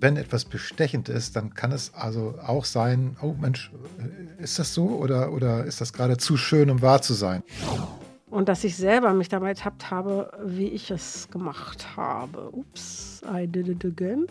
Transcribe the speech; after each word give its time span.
wenn 0.00 0.16
etwas 0.16 0.44
bestechend 0.44 1.08
ist, 1.08 1.36
dann 1.36 1.54
kann 1.54 1.72
es 1.72 1.94
also 1.94 2.34
auch 2.44 2.64
sein, 2.64 3.16
oh 3.22 3.34
Mensch, 3.38 3.72
äh, 3.98 4.42
ist 4.42 4.58
das 4.58 4.74
so 4.74 4.88
oder, 4.88 5.32
oder 5.32 5.64
ist 5.64 5.80
das 5.80 5.92
gerade 5.92 6.16
zu 6.16 6.36
schön, 6.36 6.70
um 6.70 6.82
wahr 6.82 7.02
zu 7.02 7.14
sein? 7.14 7.42
Und 8.28 8.48
dass 8.48 8.64
ich 8.64 8.76
selber 8.76 9.14
mich 9.14 9.28
dabei 9.28 9.50
ertappt 9.50 9.90
habe, 9.90 10.30
wie 10.44 10.68
ich 10.68 10.90
es 10.90 11.28
gemacht 11.30 11.96
habe. 11.96 12.50
Ups, 12.52 13.22
I 13.32 13.46
did 13.46 13.68
it 13.68 13.84
again. 13.84 14.26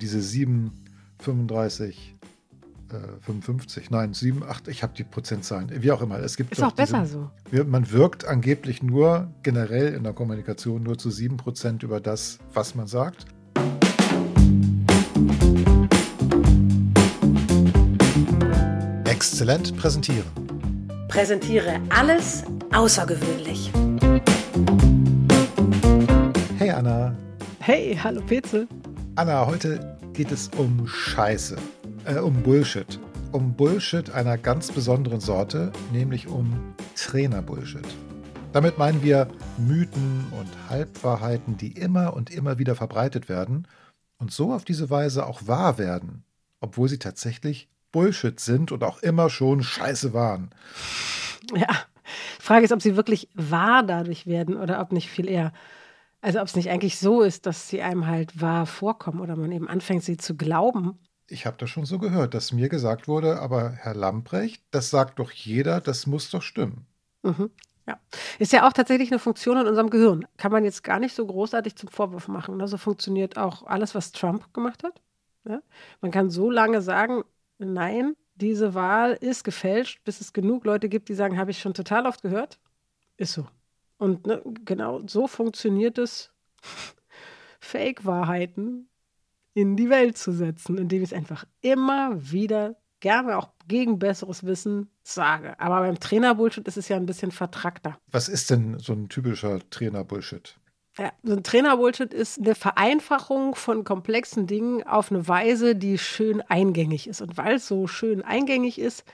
Diese 0.00 0.22
7, 0.22 0.70
35, 1.18 2.14
äh, 2.92 2.94
55, 3.22 3.90
nein, 3.90 4.14
7, 4.14 4.44
8, 4.44 4.68
ich 4.68 4.82
habe 4.82 4.92
die 4.96 5.04
Prozentzahlen, 5.04 5.70
wie 5.82 5.90
auch 5.90 6.02
immer. 6.02 6.20
Es 6.20 6.36
gibt 6.36 6.52
ist 6.52 6.62
auch 6.62 6.72
besser 6.72 7.06
so. 7.06 7.30
Man 7.66 7.90
wirkt 7.90 8.24
angeblich 8.24 8.82
nur 8.82 9.32
generell 9.42 9.94
in 9.94 10.04
der 10.04 10.12
Kommunikation 10.12 10.84
nur 10.84 10.98
zu 10.98 11.10
7 11.10 11.38
Prozent 11.38 11.82
über 11.82 12.00
das, 12.00 12.38
was 12.52 12.74
man 12.74 12.86
sagt. 12.86 13.26
Exzellent 19.18 19.76
präsentieren. 19.76 20.22
Präsentiere 21.08 21.80
alles 21.88 22.44
außergewöhnlich. 22.72 23.72
Hey 26.56 26.70
Anna. 26.70 27.16
Hey, 27.58 27.98
hallo 28.00 28.22
Petzel. 28.24 28.68
Anna, 29.16 29.44
heute 29.44 29.98
geht 30.12 30.30
es 30.30 30.46
um 30.56 30.86
Scheiße, 30.86 31.56
äh, 32.04 32.18
um 32.20 32.44
Bullshit. 32.44 33.00
Um 33.32 33.54
Bullshit 33.54 34.08
einer 34.10 34.38
ganz 34.38 34.70
besonderen 34.70 35.18
Sorte, 35.18 35.72
nämlich 35.90 36.28
um 36.28 36.76
Trainer-Bullshit. 36.94 37.88
Damit 38.52 38.78
meinen 38.78 39.02
wir 39.02 39.26
Mythen 39.56 40.26
und 40.30 40.70
Halbwahrheiten, 40.70 41.56
die 41.56 41.72
immer 41.72 42.14
und 42.14 42.30
immer 42.30 42.60
wieder 42.60 42.76
verbreitet 42.76 43.28
werden 43.28 43.66
und 44.18 44.30
so 44.30 44.52
auf 44.52 44.64
diese 44.64 44.90
Weise 44.90 45.26
auch 45.26 45.48
wahr 45.48 45.76
werden, 45.76 46.22
obwohl 46.60 46.88
sie 46.88 47.00
tatsächlich 47.00 47.68
Bullshit 47.92 48.38
sind 48.38 48.72
und 48.72 48.84
auch 48.84 49.02
immer 49.02 49.30
schon 49.30 49.62
scheiße 49.62 50.12
waren. 50.12 50.50
Ja, 51.54 51.68
Frage 52.38 52.64
ist, 52.64 52.72
ob 52.72 52.82
sie 52.82 52.96
wirklich 52.96 53.28
wahr 53.34 53.82
dadurch 53.82 54.26
werden 54.26 54.56
oder 54.56 54.80
ob 54.80 54.92
nicht 54.92 55.10
viel 55.10 55.28
eher, 55.28 55.52
also 56.20 56.40
ob 56.40 56.46
es 56.46 56.56
nicht 56.56 56.70
eigentlich 56.70 56.98
so 56.98 57.22
ist, 57.22 57.46
dass 57.46 57.68
sie 57.68 57.82
einem 57.82 58.06
halt 58.06 58.40
wahr 58.40 58.66
vorkommen 58.66 59.20
oder 59.20 59.36
man 59.36 59.52
eben 59.52 59.68
anfängt, 59.68 60.04
sie 60.04 60.16
zu 60.16 60.36
glauben. 60.36 60.98
Ich 61.30 61.44
habe 61.44 61.58
das 61.58 61.68
schon 61.68 61.84
so 61.84 61.98
gehört, 61.98 62.34
dass 62.34 62.52
mir 62.52 62.68
gesagt 62.68 63.06
wurde, 63.06 63.38
aber 63.40 63.72
Herr 63.72 63.94
Lamprecht, 63.94 64.62
das 64.70 64.90
sagt 64.90 65.18
doch 65.18 65.30
jeder, 65.30 65.80
das 65.80 66.06
muss 66.06 66.30
doch 66.30 66.42
stimmen. 66.42 66.86
Mhm. 67.22 67.50
Ja, 67.86 67.98
ist 68.38 68.52
ja 68.52 68.68
auch 68.68 68.72
tatsächlich 68.74 69.10
eine 69.10 69.18
Funktion 69.18 69.56
in 69.56 69.66
unserem 69.66 69.88
Gehirn. 69.88 70.26
Kann 70.36 70.52
man 70.52 70.64
jetzt 70.64 70.84
gar 70.84 70.98
nicht 70.98 71.14
so 71.14 71.26
großartig 71.26 71.74
zum 71.76 71.88
Vorwurf 71.88 72.28
machen. 72.28 72.58
Ne? 72.58 72.68
So 72.68 72.76
funktioniert 72.76 73.38
auch 73.38 73.66
alles, 73.66 73.94
was 73.94 74.12
Trump 74.12 74.52
gemacht 74.52 74.84
hat. 74.84 75.00
Ja? 75.46 75.62
Man 76.02 76.10
kann 76.10 76.28
so 76.28 76.50
lange 76.50 76.82
sagen, 76.82 77.24
nein, 77.58 78.16
diese 78.34 78.74
Wahl 78.74 79.12
ist 79.12 79.44
gefälscht, 79.44 80.02
bis 80.04 80.20
es 80.20 80.32
genug 80.32 80.64
Leute 80.64 80.88
gibt, 80.88 81.08
die 81.08 81.14
sagen, 81.14 81.38
habe 81.38 81.50
ich 81.50 81.60
schon 81.60 81.74
total 81.74 82.06
oft 82.06 82.22
gehört. 82.22 82.58
Ist 83.16 83.32
so. 83.32 83.46
Und 83.96 84.26
ne, 84.26 84.42
genau 84.64 85.02
so 85.06 85.26
funktioniert 85.26 85.98
es, 85.98 86.32
Fake-Wahrheiten 87.60 88.88
in 89.54 89.76
die 89.76 89.90
Welt 89.90 90.16
zu 90.16 90.32
setzen, 90.32 90.78
indem 90.78 91.02
ich 91.02 91.10
es 91.10 91.12
einfach 91.12 91.44
immer 91.60 92.30
wieder 92.30 92.76
gerne 93.00 93.36
auch 93.36 93.50
gegen 93.66 93.98
besseres 93.98 94.44
Wissen 94.44 94.90
sage. 95.02 95.58
Aber 95.58 95.80
beim 95.80 95.98
Trainer-Bullshit 95.98 96.66
ist 96.66 96.76
es 96.76 96.88
ja 96.88 96.96
ein 96.96 97.06
bisschen 97.06 97.30
vertrackter. 97.30 97.98
Was 98.10 98.28
ist 98.28 98.50
denn 98.50 98.78
so 98.78 98.92
ein 98.92 99.08
typischer 99.08 99.60
Trainer-Bullshit? 99.70 100.56
Ja, 100.98 101.12
so 101.22 101.32
ein 101.34 101.44
Trainer-Bullshit 101.44 102.12
ist 102.12 102.40
eine 102.40 102.56
Vereinfachung 102.56 103.54
von 103.54 103.84
komplexen 103.84 104.48
Dingen 104.48 104.82
auf 104.84 105.12
eine 105.12 105.28
Weise, 105.28 105.76
die 105.76 105.96
schön 105.96 106.40
eingängig 106.42 107.06
ist. 107.06 107.20
Und 107.20 107.36
weil 107.36 107.54
es 107.54 107.68
so 107.68 107.86
schön 107.86 108.20
eingängig 108.20 108.80
ist, 108.80 109.04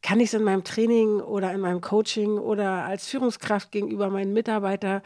kann 0.00 0.18
ich 0.18 0.28
es 0.28 0.34
in 0.34 0.44
meinem 0.44 0.64
Training 0.64 1.20
oder 1.20 1.52
in 1.52 1.60
meinem 1.60 1.82
Coaching 1.82 2.38
oder 2.38 2.86
als 2.86 3.06
Führungskraft 3.08 3.70
gegenüber 3.70 4.08
meinen 4.08 4.32
Mitarbeitern, 4.32 5.02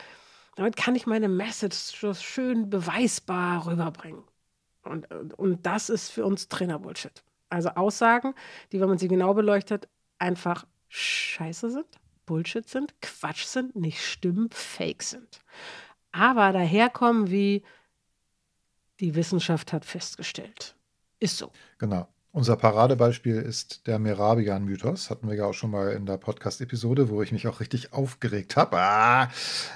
damit 0.55 0.77
kann 0.77 0.95
ich 0.95 1.07
meine 1.07 1.29
Message 1.29 1.75
so 1.75 2.15
schön 2.15 2.71
beweisbar 2.71 3.67
rüberbringen. 3.67 4.23
Und, 4.85 5.13
und 5.35 5.67
das 5.67 5.91
ist 5.91 6.11
für 6.11 6.25
uns 6.25 6.49
Trainer-Bullshit. 6.49 7.25
Also 7.49 7.71
Aussagen, 7.71 8.35
die, 8.71 8.81
wenn 8.81 8.89
man 8.89 8.99
sie 8.99 9.09
genau 9.09 9.35
beleuchtet, 9.35 9.89
einfach 10.21 10.65
scheiße 10.91 11.71
sind, 11.73 11.87
Bullshit 12.25 12.69
sind, 12.69 12.95
Quatsch 13.03 13.47
sind, 13.47 13.75
nicht 13.75 14.01
stimmen, 14.01 14.49
fake 14.53 15.03
sind 15.03 15.41
aber 16.15 16.53
daherkommen 16.53 17.31
wie 17.31 17.63
die 19.01 19.15
Wissenschaft 19.15 19.73
hat 19.73 19.85
festgestellt. 19.85 20.77
Ist 21.19 21.39
so. 21.39 21.51
Genau. 21.79 22.09
Unser 22.31 22.57
Paradebeispiel 22.57 23.37
ist 23.37 23.87
der 23.87 23.99
Merabian-Mythos. 23.99 25.11
Hatten 25.11 25.29
wir 25.29 25.37
ja 25.37 25.47
auch 25.47 25.55
schon 25.55 25.71
mal 25.71 25.93
in 25.93 26.07
der 26.07 26.17
Podcast-Episode, 26.17 27.09
wo 27.09 27.23
ich 27.23 27.31
mich 27.31 27.47
auch 27.47 27.61
richtig 27.61 27.93
aufgeregt 27.93 28.57
habe. 28.57 28.77
Ah, 28.79 29.31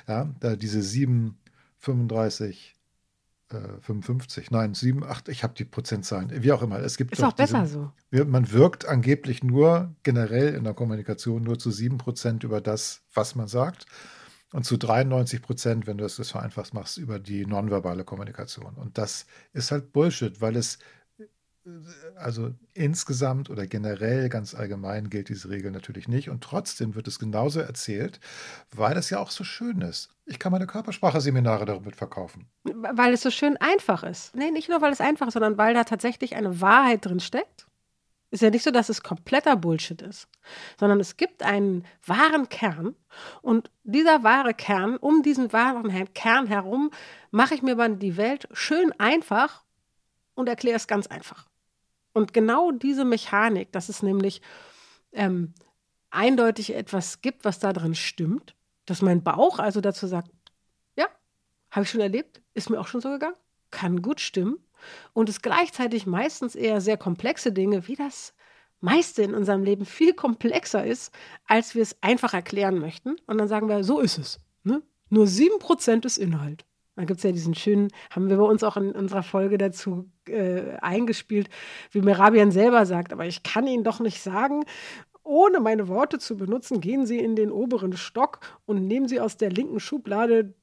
ja, 0.09 0.29
da 0.41 0.57
diese 0.57 0.83
7, 0.83 1.39
35, 1.79 2.75
äh, 3.51 3.59
55, 3.81 4.51
nein, 4.51 4.75
7, 4.75 5.05
8, 5.05 5.29
ich 5.29 5.45
habe 5.45 5.55
die 5.55 5.65
Prozentzahlen, 5.65 6.43
wie 6.43 6.51
auch 6.51 6.63
immer. 6.63 6.81
Es 6.81 6.97
gibt 6.97 7.13
ist 7.13 7.23
auch 7.23 7.33
besser 7.33 7.67
so. 7.67 7.93
Man 8.11 8.51
wirkt 8.51 8.87
angeblich 8.87 9.45
nur 9.45 9.95
generell 10.03 10.55
in 10.55 10.65
der 10.65 10.75
Kommunikation 10.75 11.45
nur 11.45 11.61
zu 11.61 11.71
7 11.71 11.99
Prozent 11.99 12.43
über 12.43 12.61
das, 12.61 13.03
was 13.15 13.37
man 13.37 13.47
sagt 13.47 13.87
und 14.53 14.65
zu 14.65 14.77
93 14.77 15.43
Prozent, 15.43 15.87
wenn 15.87 15.99
du 15.99 16.05
es 16.05 16.17
das 16.17 16.31
vereinfacht 16.31 16.73
machst, 16.75 16.97
über 16.97 17.19
die 17.19 17.45
nonverbale 17.45 18.05
Kommunikation. 18.05 18.75
Und 18.75 18.97
das 18.99 19.27
ist 19.53 19.71
halt 19.71 19.93
Bullshit, 19.93 20.41
weil 20.41 20.57
es 20.57 20.79
äh, 21.19 21.25
also 22.17 22.55
insgesamt 22.73 23.51
oder 23.51 23.67
generell 23.67 24.29
ganz 24.31 24.55
allgemein 24.55 25.11
gilt 25.11 25.29
diese 25.29 25.51
Regel 25.51 25.71
natürlich 25.71 26.09
nicht. 26.09 26.31
Und 26.31 26.43
trotzdem 26.43 26.95
wird 26.95 27.09
es 27.09 27.19
genauso 27.19 27.61
erzählt, 27.61 28.21
weil 28.75 28.97
es 28.97 29.11
ja 29.11 29.19
auch 29.19 29.31
so 29.31 29.45
schön 29.45 29.83
ist. 29.83 30.11
Ich 30.25 30.39
kann 30.39 30.53
meine 30.53 30.67
Körpersprache-Seminare 30.67 31.67
damit 31.67 31.97
verkaufen. 31.97 32.49
Weil 32.65 33.13
es 33.13 33.23
so 33.23 33.31
schön 33.31 33.57
einfach 33.59 34.03
ist. 34.03 34.35
Nee, 34.35 34.51
nicht 34.51 34.69
nur, 34.69 34.81
weil 34.81 34.93
es 34.93 35.01
einfach 35.01 35.29
ist, 35.29 35.35
sondern 35.35 35.59
weil 35.59 35.75
da 35.75 35.85
tatsächlich 35.85 36.37
eine 36.37 36.61
Wahrheit 36.61 37.05
drin 37.05 37.21
steckt 37.21 37.68
ist 38.31 38.43
ja 38.43 38.51
nicht 38.51 38.63
so, 38.63 38.71
dass 38.71 38.89
es 38.89 39.03
kompletter 39.03 39.57
Bullshit 39.57 40.03
ist, 40.03 40.29
sondern 40.79 41.01
es 41.01 41.17
gibt 41.17 41.43
einen 41.43 41.85
wahren 42.05 42.49
Kern 42.49 42.95
und 43.41 43.71
dieser 43.85 44.23
wahre 44.23 44.55
Kern, 44.55 44.97
um 44.97 45.23
diesen 45.23 45.53
wahren 45.53 46.13
Kern 46.13 46.47
herum, 46.47 46.91
mache 47.31 47.55
ich 47.55 47.63
mir 47.63 47.77
dann 47.77 47.99
die 47.99 48.17
Welt 48.17 48.49
schön 48.53 48.93
einfach 48.99 49.65
und 50.35 50.49
erkläre 50.49 50.77
es 50.77 50.87
ganz 50.87 51.07
einfach. 51.07 51.49
Und 52.13 52.33
genau 52.33 52.71
diese 52.71 53.05
Mechanik, 53.05 53.73
dass 53.73 53.89
es 53.89 54.03
nämlich 54.03 54.43
ähm, 55.13 55.55
eindeutig 56.11 56.75
etwas 56.75 57.23
gibt, 57.23 57.45
was 57.45 57.59
da 57.59 57.73
drin 57.73 57.95
stimmt, 57.95 58.55
dass 58.85 59.03
mein 59.03 59.23
Bauch 59.23 59.59
also 59.59 59.81
dazu 59.81 60.07
sagt, 60.07 60.31
ja, 60.97 61.07
habe 61.71 61.85
ich 61.85 61.91
schon 61.91 62.01
erlebt, 62.01 62.43
ist 62.55 62.71
mir 62.71 62.81
auch 62.81 62.89
schon 62.89 63.01
so 63.01 63.11
gegangen, 63.11 63.37
kann 63.71 64.03
gut 64.03 64.21
stimmen 64.21 64.59
und 65.13 65.29
es 65.29 65.43
gleichzeitig 65.43 66.07
meistens 66.07 66.55
eher 66.55 66.81
sehr 66.81 66.97
komplexe 66.97 67.53
Dinge, 67.53 67.89
wie 67.89 67.97
das 67.97 68.35
meiste 68.81 69.23
in 69.23 69.35
unserem 69.35 69.65
Leben 69.65 69.85
viel 69.85 70.15
komplexer 70.15 70.85
ist, 70.85 71.13
als 71.47 71.75
wir 71.75 71.83
es 71.83 71.97
einfach 72.01 72.35
erklären 72.35 72.79
möchten. 72.79 73.17
Und 73.27 73.39
dann 73.39 73.49
sagen 73.49 73.69
wir, 73.69 73.83
so 73.85 74.01
ist 74.01 74.19
es. 74.19 74.41
Ne? 74.63 74.83
Nur 75.11 75.27
7% 75.27 76.05
ist 76.05 76.19
Inhalt. 76.19 76.65
Dann 76.99 77.07
gibt 77.07 77.19
es 77.19 77.25
ja 77.25 77.31
diesen 77.31 77.55
schönen, 77.55 77.89
haben 78.11 78.29
wir 78.29 78.37
bei 78.37 78.43
uns 78.43 78.65
auch 78.65 78.77
in 78.77 78.91
unserer 78.91 79.23
Folge 79.23 79.57
dazu 79.57 80.11
äh, 80.27 80.77
eingespielt, 80.81 81.49
wie 81.93 82.01
Merabian 82.01 82.51
selber 82.51 82.87
sagt, 82.87 83.13
aber 83.13 83.25
ich 83.25 83.45
kann 83.45 83.69
Ihnen 83.69 83.85
doch 83.85 84.01
nicht 84.01 84.21
sagen, 84.21 84.65
ohne 85.23 85.61
meine 85.61 85.87
Worte 85.87 86.19
zu 86.19 86.37
benutzen, 86.37 86.81
gehen 86.81 87.07
Sie 87.07 87.19
in 87.19 87.37
den 87.37 87.53
oberen 87.53 87.97
Stock 87.97 88.41
und 88.67 88.89
nehmen 88.89 89.07
Sie 89.07 89.21
aus 89.21 89.37
der 89.37 89.51
linken 89.51 89.79
Schublade 89.79 90.55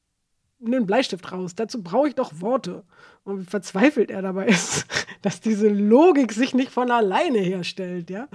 einen 0.63 0.85
Bleistift 0.85 1.31
raus. 1.31 1.55
Dazu 1.55 1.81
brauche 1.81 2.07
ich 2.07 2.15
doch 2.15 2.41
Worte. 2.41 2.83
Und 3.23 3.41
wie 3.41 3.45
verzweifelt 3.45 4.11
er 4.11 4.21
dabei 4.21 4.45
ist, 4.47 4.85
dass 5.21 5.41
diese 5.41 5.67
Logik 5.67 6.31
sich 6.31 6.53
nicht 6.53 6.71
von 6.71 6.91
alleine 6.91 7.39
herstellt, 7.39 8.09
ja. 8.09 8.27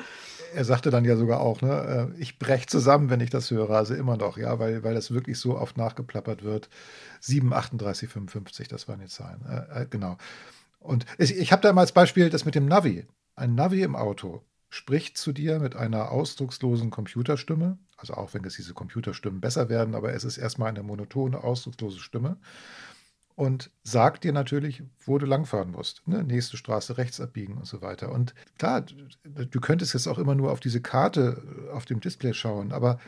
Er 0.52 0.64
sagte 0.64 0.90
dann 0.90 1.05
ja 1.05 1.17
sogar 1.17 1.40
auch, 1.40 1.62
ne, 1.62 2.11
äh, 2.17 2.20
ich 2.20 2.38
breche 2.38 2.67
zusammen, 2.67 3.08
wenn 3.08 3.20
ich 3.20 3.31
das 3.31 3.50
höre, 3.50 3.70
also 3.70 3.94
immer 3.94 4.17
noch, 4.17 4.37
ja, 4.37 4.58
weil, 4.58 4.82
weil 4.82 4.94
das 4.94 5.12
wirklich 5.12 5.38
so 5.38 5.56
oft 5.56 5.76
nachgeplappert 5.76 6.43
wird. 6.43 6.69
7, 7.20 7.52
38, 7.52 8.08
55, 8.08 8.69
das 8.69 8.88
waren 8.88 9.00
die 9.00 9.06
Zahlen. 9.06 9.40
Äh, 9.49 9.82
äh, 9.82 9.87
genau. 9.88 10.16
Und 10.81 11.06
ich, 11.19 11.37
ich 11.37 11.52
habe 11.52 11.62
da 11.62 11.73
mal 11.73 11.82
als 11.82 11.93
Beispiel 11.93 12.31
das 12.31 12.44
mit 12.44 12.55
dem 12.55 12.66
Navi. 12.66 13.06
Ein 13.37 13.55
Navi 13.55 13.82
im 13.82 13.94
Auto 13.94 14.43
spricht 14.70 15.19
zu 15.19 15.32
dir 15.32 15.58
mit 15.58 15.76
einer 15.76 16.11
ausdruckslosen 16.11 16.90
Computerstimme, 16.90 17.78
also 17.96 18.14
auch 18.14 18.32
wenn 18.32 18.44
es 18.44 18.55
diese 18.55 18.72
Computerstimmen 18.72 19.40
besser 19.40 19.69
werden, 19.69 19.94
aber 19.94 20.14
es 20.14 20.25
ist 20.25 20.38
erstmal 20.38 20.69
eine 20.69 20.82
monotone, 20.82 21.43
ausdruckslose 21.43 21.99
Stimme 21.99 22.38
und 23.34 23.70
sagt 23.82 24.25
dir 24.25 24.32
natürlich, 24.32 24.82
wo 25.05 25.19
du 25.19 25.26
langfahren 25.26 25.70
musst. 25.70 26.06
Ne? 26.06 26.22
Nächste 26.22 26.56
Straße 26.56 26.99
rechts 26.99 27.20
abbiegen 27.20 27.56
und 27.56 27.67
so 27.67 27.82
weiter. 27.82 28.12
Und 28.12 28.34
klar, 28.58 28.82
du 28.82 29.61
könntest 29.61 29.94
jetzt 29.94 30.06
auch 30.06 30.19
immer 30.19 30.34
nur 30.34 30.52
auf 30.52 30.61
diese 30.61 30.81
Karte 30.81 31.43
auf 31.73 31.84
dem 31.84 32.00
Display 32.00 32.34
schauen, 32.34 32.70
aber 32.73 32.99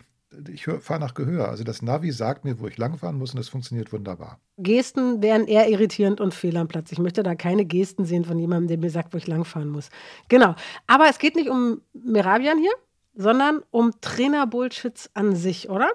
ich 0.53 0.65
fahre 0.65 1.01
nach 1.01 1.15
Gehör. 1.15 1.49
Also 1.49 1.65
das 1.65 1.83
Navi 1.83 2.11
sagt 2.13 2.45
mir, 2.45 2.59
wo 2.61 2.67
ich 2.67 2.79
langfahren 2.79 3.17
muss 3.17 3.33
und 3.33 3.39
das 3.39 3.49
funktioniert 3.49 3.93
wunderbar. 3.93 4.41
Gesten 4.59 5.23
wären 5.23 5.47
eher 5.47 5.69
irritierend 5.69 6.21
und 6.21 6.35
fehl 6.35 6.57
am 6.57 6.69
Platz. 6.69 6.93
Ich 6.93 6.99
möchte 6.99 7.23
da 7.23 7.35
keine 7.35 7.65
Gesten 7.65 8.05
sehen 8.05 8.25
von 8.25 8.39
jemandem, 8.39 8.69
der 8.69 8.79
mir 8.79 8.91
sagt, 8.91 9.13
wo 9.13 9.19
ich 9.19 9.27
langfahren 9.27 9.69
muss. 9.69 9.89
Genau. 10.29 10.55
Aber 10.87 11.09
es 11.09 11.19
geht 11.19 11.37
nicht 11.37 11.49
um 11.49 11.81
Merabian 11.93 12.59
hier, 12.59 12.73
sondern 13.15 13.63
um 13.71 13.93
Trainer-Bullshits 14.01 15.11
an 15.15 15.37
sich, 15.37 15.69
oder? 15.69 15.91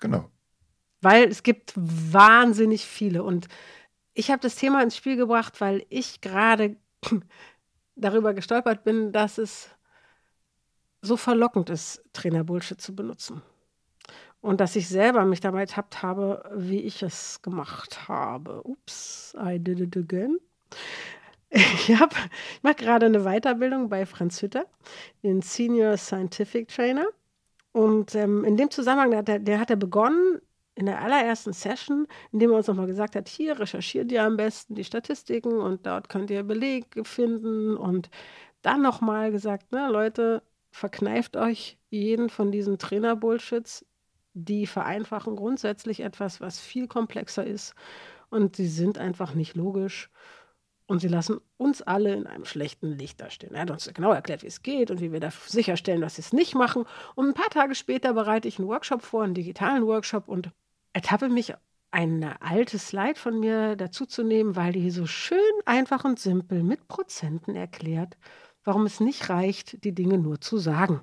Genau. 0.00 0.30
Weil 1.00 1.28
es 1.28 1.42
gibt 1.42 1.72
wahnsinnig 1.76 2.84
viele. 2.84 3.22
Und 3.22 3.48
ich 4.14 4.30
habe 4.30 4.40
das 4.40 4.56
Thema 4.56 4.82
ins 4.82 4.96
Spiel 4.96 5.16
gebracht, 5.16 5.60
weil 5.60 5.84
ich 5.90 6.20
gerade 6.20 6.76
darüber 7.96 8.34
gestolpert 8.34 8.84
bin, 8.84 9.12
dass 9.12 9.38
es 9.38 9.70
so 11.00 11.16
verlockend 11.16 11.70
ist, 11.70 12.02
Trainer-Bullshit 12.12 12.80
zu 12.80 12.94
benutzen. 12.94 13.42
Und 14.40 14.60
dass 14.60 14.76
ich 14.76 14.88
selber 14.88 15.24
mich 15.24 15.40
dabei 15.40 15.60
ertappt 15.60 16.02
habe, 16.02 16.48
wie 16.54 16.80
ich 16.80 17.02
es 17.02 17.42
gemacht 17.42 18.08
habe. 18.08 18.62
Ups, 18.62 19.36
I 19.38 19.58
did 19.58 19.80
it 19.80 19.96
again. 19.96 20.38
Ich, 21.50 21.88
ich 21.88 21.98
mache 22.60 22.74
gerade 22.74 23.06
eine 23.06 23.24
Weiterbildung 23.24 23.88
bei 23.88 24.04
Franz 24.04 24.42
Hütter, 24.42 24.66
den 25.22 25.40
Senior 25.40 25.96
Scientific 25.96 26.68
Trainer. 26.68 27.06
Und 27.72 28.14
ähm, 28.14 28.44
in 28.44 28.58
dem 28.58 28.70
Zusammenhang, 28.70 29.12
der, 29.12 29.22
der, 29.22 29.38
der 29.38 29.58
hat 29.58 29.70
er 29.70 29.76
begonnen, 29.76 30.42
in 30.78 30.86
der 30.86 31.02
allerersten 31.02 31.52
Session, 31.52 32.06
indem 32.30 32.52
er 32.52 32.58
uns 32.58 32.68
nochmal 32.68 32.86
gesagt 32.86 33.16
hat, 33.16 33.28
hier 33.28 33.58
recherchiert 33.58 34.12
ihr 34.12 34.22
am 34.22 34.36
besten 34.36 34.76
die 34.76 34.84
Statistiken 34.84 35.58
und 35.58 35.86
dort 35.86 36.08
könnt 36.08 36.30
ihr 36.30 36.44
Belege 36.44 37.04
finden 37.04 37.76
und 37.76 38.10
dann 38.62 38.82
nochmal 38.82 39.32
gesagt, 39.32 39.72
ne, 39.72 39.88
Leute, 39.90 40.42
verkneift 40.70 41.36
euch 41.36 41.78
jeden 41.90 42.28
von 42.28 42.52
diesen 42.52 42.78
Trainer-Bullshits, 42.78 43.84
die 44.44 44.66
vereinfachen 44.66 45.36
grundsätzlich 45.36 46.00
etwas, 46.00 46.40
was 46.40 46.60
viel 46.60 46.86
komplexer 46.86 47.46
ist 47.46 47.74
und 48.30 48.56
sie 48.56 48.68
sind 48.68 48.98
einfach 48.98 49.34
nicht 49.34 49.56
logisch 49.56 50.10
und 50.86 51.00
sie 51.00 51.08
lassen 51.08 51.38
uns 51.58 51.82
alle 51.82 52.14
in 52.14 52.26
einem 52.26 52.46
schlechten 52.46 52.92
Licht 52.92 53.20
dastehen. 53.20 53.54
Er 53.54 53.62
hat 53.62 53.70
uns 53.70 53.90
genau 53.92 54.12
erklärt, 54.12 54.42
wie 54.42 54.46
es 54.46 54.62
geht 54.62 54.90
und 54.90 55.00
wie 55.00 55.12
wir 55.12 55.20
da 55.20 55.30
sicherstellen, 55.30 56.00
dass 56.00 56.14
sie 56.16 56.22
es 56.22 56.32
nicht 56.32 56.54
machen. 56.54 56.84
Und 57.14 57.28
ein 57.28 57.34
paar 57.34 57.50
Tage 57.50 57.74
später 57.74 58.14
bereite 58.14 58.48
ich 58.48 58.58
einen 58.58 58.68
Workshop 58.68 59.02
vor, 59.02 59.22
einen 59.22 59.34
digitalen 59.34 59.86
Workshop 59.86 60.28
und 60.28 60.50
ertappe 60.94 61.28
mich, 61.28 61.54
eine 61.90 62.40
alte 62.42 62.78
Slide 62.78 63.18
von 63.18 63.40
mir 63.40 63.76
dazuzunehmen, 63.76 64.56
weil 64.56 64.72
die 64.72 64.90
so 64.90 65.06
schön 65.06 65.38
einfach 65.64 66.04
und 66.04 66.18
simpel 66.18 66.62
mit 66.62 66.86
Prozenten 66.88 67.54
erklärt, 67.54 68.16
warum 68.64 68.84
es 68.86 69.00
nicht 69.00 69.30
reicht, 69.30 69.84
die 69.84 69.94
Dinge 69.94 70.18
nur 70.18 70.40
zu 70.40 70.58
sagen. 70.58 71.02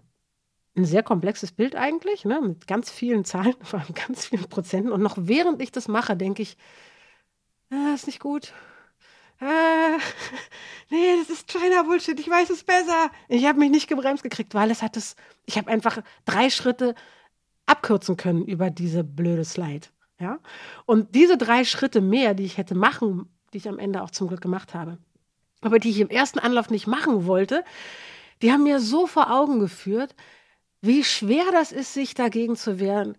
Ein 0.76 0.86
sehr 0.86 1.04
komplexes 1.04 1.52
Bild 1.52 1.76
eigentlich, 1.76 2.26
ne, 2.26 2.42
mit 2.42 2.68
ganz 2.68 2.92
vielen 2.92 3.26
Zahlen, 3.26 3.56
vor 3.62 3.80
allem 3.80 3.94
ganz 3.94 4.26
vielen 4.26 4.48
Prozenten. 4.50 4.92
Und 4.92 5.02
noch 5.02 5.18
während 5.20 5.62
ich 5.62 5.72
das 5.72 5.88
mache, 5.88 6.16
denke 6.18 6.42
ich, 6.42 6.58
ah, 7.72 7.94
ist 7.94 8.08
nicht 8.08 8.20
gut. 8.20 8.54
Ah, 9.40 9.98
nee, 10.90 11.16
das 11.20 11.30
ist 11.30 11.48
China 11.52 11.84
Bullshit, 11.84 12.20
ich 12.20 12.30
weiß 12.30 12.50
es 12.50 12.64
besser. 12.64 13.10
Ich 13.28 13.46
habe 13.46 13.60
mich 13.60 13.70
nicht 13.70 13.88
gebremst 13.88 14.24
gekriegt, 14.24 14.54
weil 14.54 14.72
es 14.72 14.82
hat 14.82 14.98
es, 14.98 15.16
ich 15.46 15.58
habe 15.58 15.70
einfach 15.70 16.02
drei 16.26 16.50
Schritte 16.50 16.96
abkürzen 17.66 18.16
können 18.18 18.46
über 18.46 18.70
diese 18.70 19.04
blöde 19.04 19.46
Slide. 19.46 19.88
Ja? 20.20 20.40
Und 20.86 21.16
diese 21.16 21.38
drei 21.38 21.64
Schritte 21.64 22.02
mehr, 22.02 22.34
die 22.34 22.46
ich 22.46 22.58
hätte 22.58 22.76
machen, 22.76 23.30
die 23.54 23.58
ich 23.58 23.68
am 23.68 23.80
Ende 23.80 24.02
auch 24.04 24.12
zum 24.12 24.28
Glück 24.28 24.42
gemacht 24.42 24.74
habe, 24.74 24.98
aber 25.62 25.80
die 25.80 25.90
ich 25.90 26.00
im 26.00 26.10
ersten 26.10 26.40
Anlauf 26.40 26.70
nicht 26.70 26.88
machen 26.88 27.26
wollte, 27.26 27.64
die 28.42 28.52
haben 28.52 28.64
mir 28.64 28.80
so 28.80 29.08
vor 29.08 29.32
Augen 29.32 29.60
geführt, 29.60 30.16
wie 30.86 31.04
schwer 31.04 31.46
das 31.52 31.72
ist, 31.72 31.94
sich 31.94 32.14
dagegen 32.14 32.56
zu 32.56 32.80
wehren, 32.80 33.18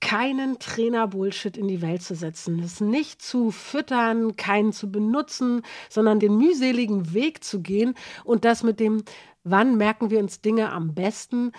keinen 0.00 0.58
Trainer-Bullshit 0.58 1.56
in 1.56 1.68
die 1.68 1.82
Welt 1.82 2.02
zu 2.02 2.14
setzen, 2.14 2.60
es 2.60 2.80
nicht 2.80 3.20
zu 3.20 3.50
füttern, 3.50 4.36
keinen 4.36 4.72
zu 4.72 4.90
benutzen, 4.90 5.62
sondern 5.88 6.20
den 6.20 6.36
mühseligen 6.36 7.12
Weg 7.12 7.42
zu 7.42 7.60
gehen 7.60 7.94
und 8.24 8.44
das 8.44 8.62
mit 8.62 8.78
dem, 8.80 9.02
wann 9.42 9.76
merken 9.76 10.10
wir 10.10 10.20
uns 10.20 10.40
Dinge 10.40 10.70
am 10.70 10.94
besten, 10.94 11.52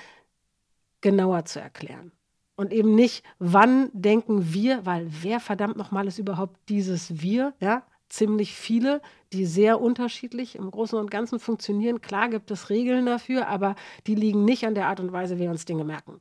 genauer 1.01 1.45
zu 1.45 1.59
erklären. 1.59 2.11
Und 2.55 2.73
eben 2.73 2.93
nicht, 2.95 3.23
wann 3.39 3.89
denken 3.93 4.53
wir, 4.53 4.85
weil 4.85 5.07
wer 5.21 5.39
verdammt 5.39 5.77
nochmal 5.77 6.07
ist 6.07 6.19
überhaupt 6.19 6.57
dieses 6.67 7.21
Wir, 7.21 7.53
ja? 7.59 7.83
Ziemlich 8.09 8.55
viele, 8.55 9.01
die 9.33 9.45
sehr 9.45 9.79
unterschiedlich 9.79 10.55
im 10.55 10.69
Großen 10.71 10.97
und 10.97 11.11
Ganzen 11.11 11.39
funktionieren. 11.39 12.01
Klar 12.01 12.29
gibt 12.29 12.49
es 12.49 12.69
Regeln 12.69 13.05
dafür, 13.05 13.47
aber 13.47 13.75
die 14.07 14.15
liegen 14.15 14.45
nicht 14.45 14.65
an 14.65 14.75
der 14.75 14.87
Art 14.87 14.99
und 14.99 15.11
Weise, 15.11 15.37
wie 15.37 15.41
wir 15.41 15.51
uns 15.51 15.65
Dinge 15.65 15.83
merken. 15.83 16.19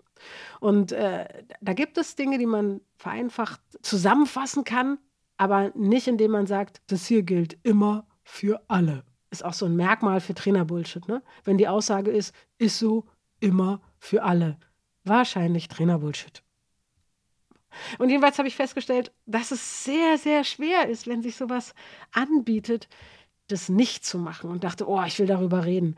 Und 0.61 0.93
äh, 0.93 1.27
da 1.61 1.73
gibt 1.73 1.97
es 1.97 2.15
Dinge, 2.15 2.39
die 2.39 2.47
man 2.47 2.81
vereinfacht 2.97 3.61
zusammenfassen 3.83 4.65
kann, 4.65 4.99
aber 5.39 5.73
nicht 5.75 6.09
indem 6.09 6.33
man 6.33 6.47
sagt, 6.47 6.83
das 6.89 7.07
hier 7.07 7.23
gilt 7.23 7.59
immer 7.63 8.07
für 8.23 8.61
alle. 8.69 9.05
Ist 9.31 9.45
auch 9.45 9.55
so 9.55 9.67
ein 9.67 9.77
Merkmal 9.77 10.21
für 10.21 10.35
Trainerbullshit, 10.35 11.07
ne? 11.09 11.23
Wenn 11.45 11.59
die 11.59 11.69
Aussage 11.69 12.11
ist, 12.11 12.35
ist 12.59 12.79
so 12.79 13.05
immer 13.41 13.81
für 13.99 14.23
alle. 14.23 14.59
Wahrscheinlich 15.05 15.69
Trainerbullshit. 15.69 16.43
Und 17.99 18.11
jedenfalls 18.11 18.39
habe 18.39 18.49
ich 18.49 18.57
festgestellt, 18.57 19.13
dass 19.27 19.51
es 19.51 19.85
sehr, 19.85 20.19
sehr 20.19 20.45
schwer 20.45 20.89
ist, 20.89 21.07
wenn 21.07 21.23
sich 21.23 21.37
sowas 21.37 21.75
anbietet, 22.13 22.89
das 23.49 23.69
nicht 23.69 24.05
zu 24.05 24.19
machen. 24.19 24.51
Und 24.51 24.65
dachte, 24.65 24.89
oh, 24.89 25.03
ich 25.05 25.19
will 25.19 25.27
darüber 25.27 25.65
reden. 25.65 25.97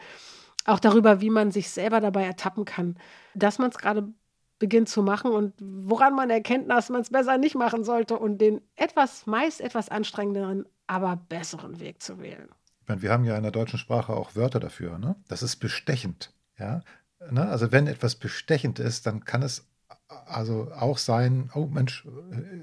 Auch 0.67 0.81
darüber, 0.81 1.21
wie 1.21 1.31
man 1.31 1.51
sich 1.51 1.71
selber 1.71 2.01
dabei 2.01 2.25
ertappen 2.25 2.65
kann, 2.65 2.99
dass 3.35 3.59
man 3.59 3.71
es 3.71 3.79
gerade 3.79 4.13
beginnt 4.59 4.89
zu 4.91 5.03
machen 5.03 5.33
und 5.33 5.55
woran 5.59 6.15
man 6.15 6.31
erkennt, 6.31 6.71
dass 6.71 6.91
man 6.91 7.01
es 7.01 7.11
besser 7.11 7.39
nicht 7.39 7.55
machen 7.55 7.83
sollte 7.83 8.19
und 8.19 8.39
den 8.39 8.61
etwas, 8.77 9.27
meist 9.27 9.61
etwas 9.61 9.89
anstrengenderen, 9.89 10.67
aber 10.87 11.17
besseren 11.17 11.81
Weg 11.81 12.03
zu 12.03 12.21
wählen. 12.21 12.49
Ich 12.83 12.89
meine, 12.89 13.03
wir 13.03 13.11
haben 13.11 13.25
ja 13.25 13.37
in 13.37 13.43
der 13.43 13.53
deutschen 13.53 13.79
Sprache 13.79 14.13
auch 14.13 14.37
Wörter 14.37 14.61
dafür. 14.61 14.99
Ne? 14.99 15.17
Das 15.29 15.43
ist 15.43 15.57
bestechend. 15.57 16.35
Ja? 16.59 16.83
Ne? 17.31 17.49
Also 17.49 17.73
wenn 17.73 17.87
etwas 17.87 18.17
bestechend 18.17 18.79
ist, 18.79 19.07
dann 19.07 19.25
kann 19.25 19.43
es 19.43 19.70
also 20.27 20.71
auch 20.73 20.99
sein, 20.99 21.51
oh 21.55 21.67
Mensch, 21.67 22.07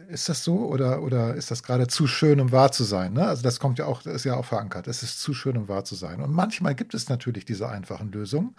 ist 0.09 0.29
das 0.29 0.43
so 0.43 0.67
oder, 0.67 1.01
oder 1.01 1.35
ist 1.35 1.51
das 1.51 1.63
gerade 1.63 1.87
zu 1.87 2.07
schön, 2.07 2.39
um 2.39 2.51
wahr 2.51 2.71
zu 2.71 2.83
sein? 2.83 3.13
Ne? 3.13 3.27
Also 3.27 3.43
das 3.43 3.59
kommt 3.59 3.79
ja 3.79 3.85
auch, 3.85 4.05
ist 4.05 4.25
ja 4.25 4.35
auch 4.35 4.45
verankert. 4.45 4.87
Es 4.87 5.03
ist 5.03 5.19
zu 5.19 5.33
schön, 5.33 5.57
um 5.57 5.67
wahr 5.67 5.83
zu 5.83 5.95
sein. 5.95 6.21
Und 6.21 6.33
manchmal 6.33 6.75
gibt 6.75 6.93
es 6.93 7.09
natürlich 7.09 7.45
diese 7.45 7.69
einfachen 7.69 8.11
Lösungen. 8.11 8.55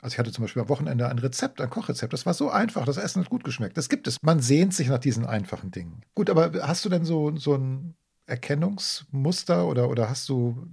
Also 0.00 0.14
ich 0.14 0.18
hatte 0.18 0.32
zum 0.32 0.44
Beispiel 0.44 0.62
am 0.62 0.68
Wochenende 0.68 1.08
ein 1.08 1.18
Rezept, 1.18 1.60
ein 1.60 1.70
Kochrezept. 1.70 2.12
Das 2.12 2.26
war 2.26 2.34
so 2.34 2.50
einfach, 2.50 2.84
das 2.84 2.98
Essen 2.98 3.22
hat 3.22 3.30
gut 3.30 3.44
geschmeckt. 3.44 3.76
Das 3.76 3.88
gibt 3.88 4.06
es. 4.06 4.22
Man 4.22 4.40
sehnt 4.40 4.74
sich 4.74 4.88
nach 4.88 4.98
diesen 4.98 5.24
einfachen 5.24 5.70
Dingen. 5.70 6.02
Gut, 6.14 6.30
aber 6.30 6.52
hast 6.66 6.84
du 6.84 6.88
denn 6.88 7.04
so, 7.04 7.34
so 7.36 7.54
ein 7.54 7.94
Erkennungsmuster 8.26 9.66
oder, 9.66 9.88
oder 9.88 10.10
hast 10.10 10.28
du 10.28 10.68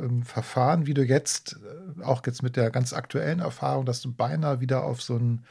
ein 0.00 0.04
ähm, 0.04 0.22
Verfahren, 0.22 0.86
wie 0.86 0.94
du 0.94 1.02
jetzt, 1.02 1.58
äh, 1.98 2.02
auch 2.02 2.22
jetzt 2.26 2.42
mit 2.42 2.56
der 2.56 2.70
ganz 2.70 2.92
aktuellen 2.92 3.40
Erfahrung, 3.40 3.86
dass 3.86 4.02
du 4.02 4.12
beinahe 4.12 4.60
wieder 4.60 4.84
auf 4.84 5.02
so 5.02 5.16
ein, 5.16 5.44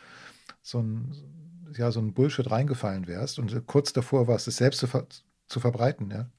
so 0.62 0.80
ein, 0.80 1.12
ja, 1.76 1.92
so 1.92 2.00
ein 2.00 2.14
Bullshit 2.14 2.50
reingefallen 2.50 3.08
wärst 3.08 3.40
und 3.40 3.66
kurz 3.68 3.94
davor 3.94 4.28
warst, 4.28 4.48
es 4.48 4.58
selbst 4.58 4.80
zu, 4.80 4.88
ver 4.88 5.08
zu 5.48 5.60
verbreiten, 5.60 6.10
ja? 6.12 6.30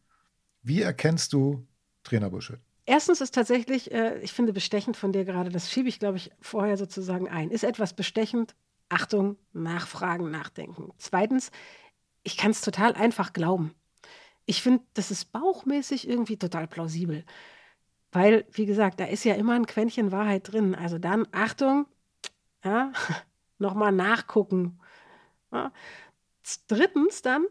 Wie 0.63 0.83
erkennst 0.83 1.33
du 1.33 1.67
Trainer-Bullshit? 2.03 2.59
Erstens 2.85 3.21
ist 3.21 3.35
tatsächlich, 3.35 3.93
äh, 3.93 4.19
ich 4.21 4.33
finde 4.33 4.53
bestechend 4.53 4.97
von 4.97 5.13
dir 5.13 5.25
gerade, 5.25 5.51
das 5.51 5.71
schiebe 5.71 5.89
ich, 5.89 5.99
glaube 5.99 6.17
ich, 6.17 6.31
vorher 6.41 6.77
sozusagen 6.77 7.29
ein. 7.29 7.51
Ist 7.51 7.65
etwas 7.65 7.95
bestechend? 7.95 8.55
Achtung, 8.89 9.37
nachfragen, 9.53 10.31
nachdenken. 10.31 10.91
Zweitens, 10.99 11.51
ich 12.23 12.37
kann 12.37 12.51
es 12.51 12.63
total 12.63 12.95
einfach 12.95 13.33
glauben 13.33 13.75
ich 14.49 14.63
finde, 14.63 14.83
das 14.95 15.11
ist 15.11 15.27
bauchmäßig 15.31 16.09
irgendwie 16.09 16.39
total 16.39 16.67
plausibel. 16.67 17.23
Weil, 18.13 18.47
wie 18.53 18.65
gesagt, 18.65 18.99
da 18.99 19.05
ist 19.05 19.25
ja 19.25 19.35
immer 19.35 19.53
ein 19.53 19.67
Quäntchen 19.67 20.11
Wahrheit 20.11 20.51
drin. 20.51 20.75
Also 20.75 20.99
dann, 20.99 21.29
Achtung, 21.33 21.85
ja, 22.65 22.93
nochmal 23.59 23.93
nachgucken. 23.93 24.78
Ja. 25.53 25.73
Drittens 26.69 27.23
dann, 27.23 27.47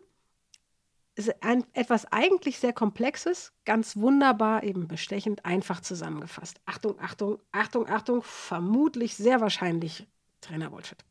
ist 1.17 1.43
ein, 1.43 1.65
etwas 1.73 2.05
eigentlich 2.11 2.59
sehr 2.59 2.73
Komplexes, 2.73 3.51
ganz 3.65 3.97
wunderbar, 3.97 4.63
eben 4.63 4.87
bestechend, 4.87 5.45
einfach 5.45 5.81
zusammengefasst. 5.81 6.61
Achtung, 6.65 6.99
Achtung, 6.99 7.39
Achtung, 7.51 7.89
Achtung, 7.89 8.21
vermutlich 8.21 9.15
sehr 9.15 9.41
wahrscheinlich 9.41 10.07
Trainer-Bullshit. 10.41 11.03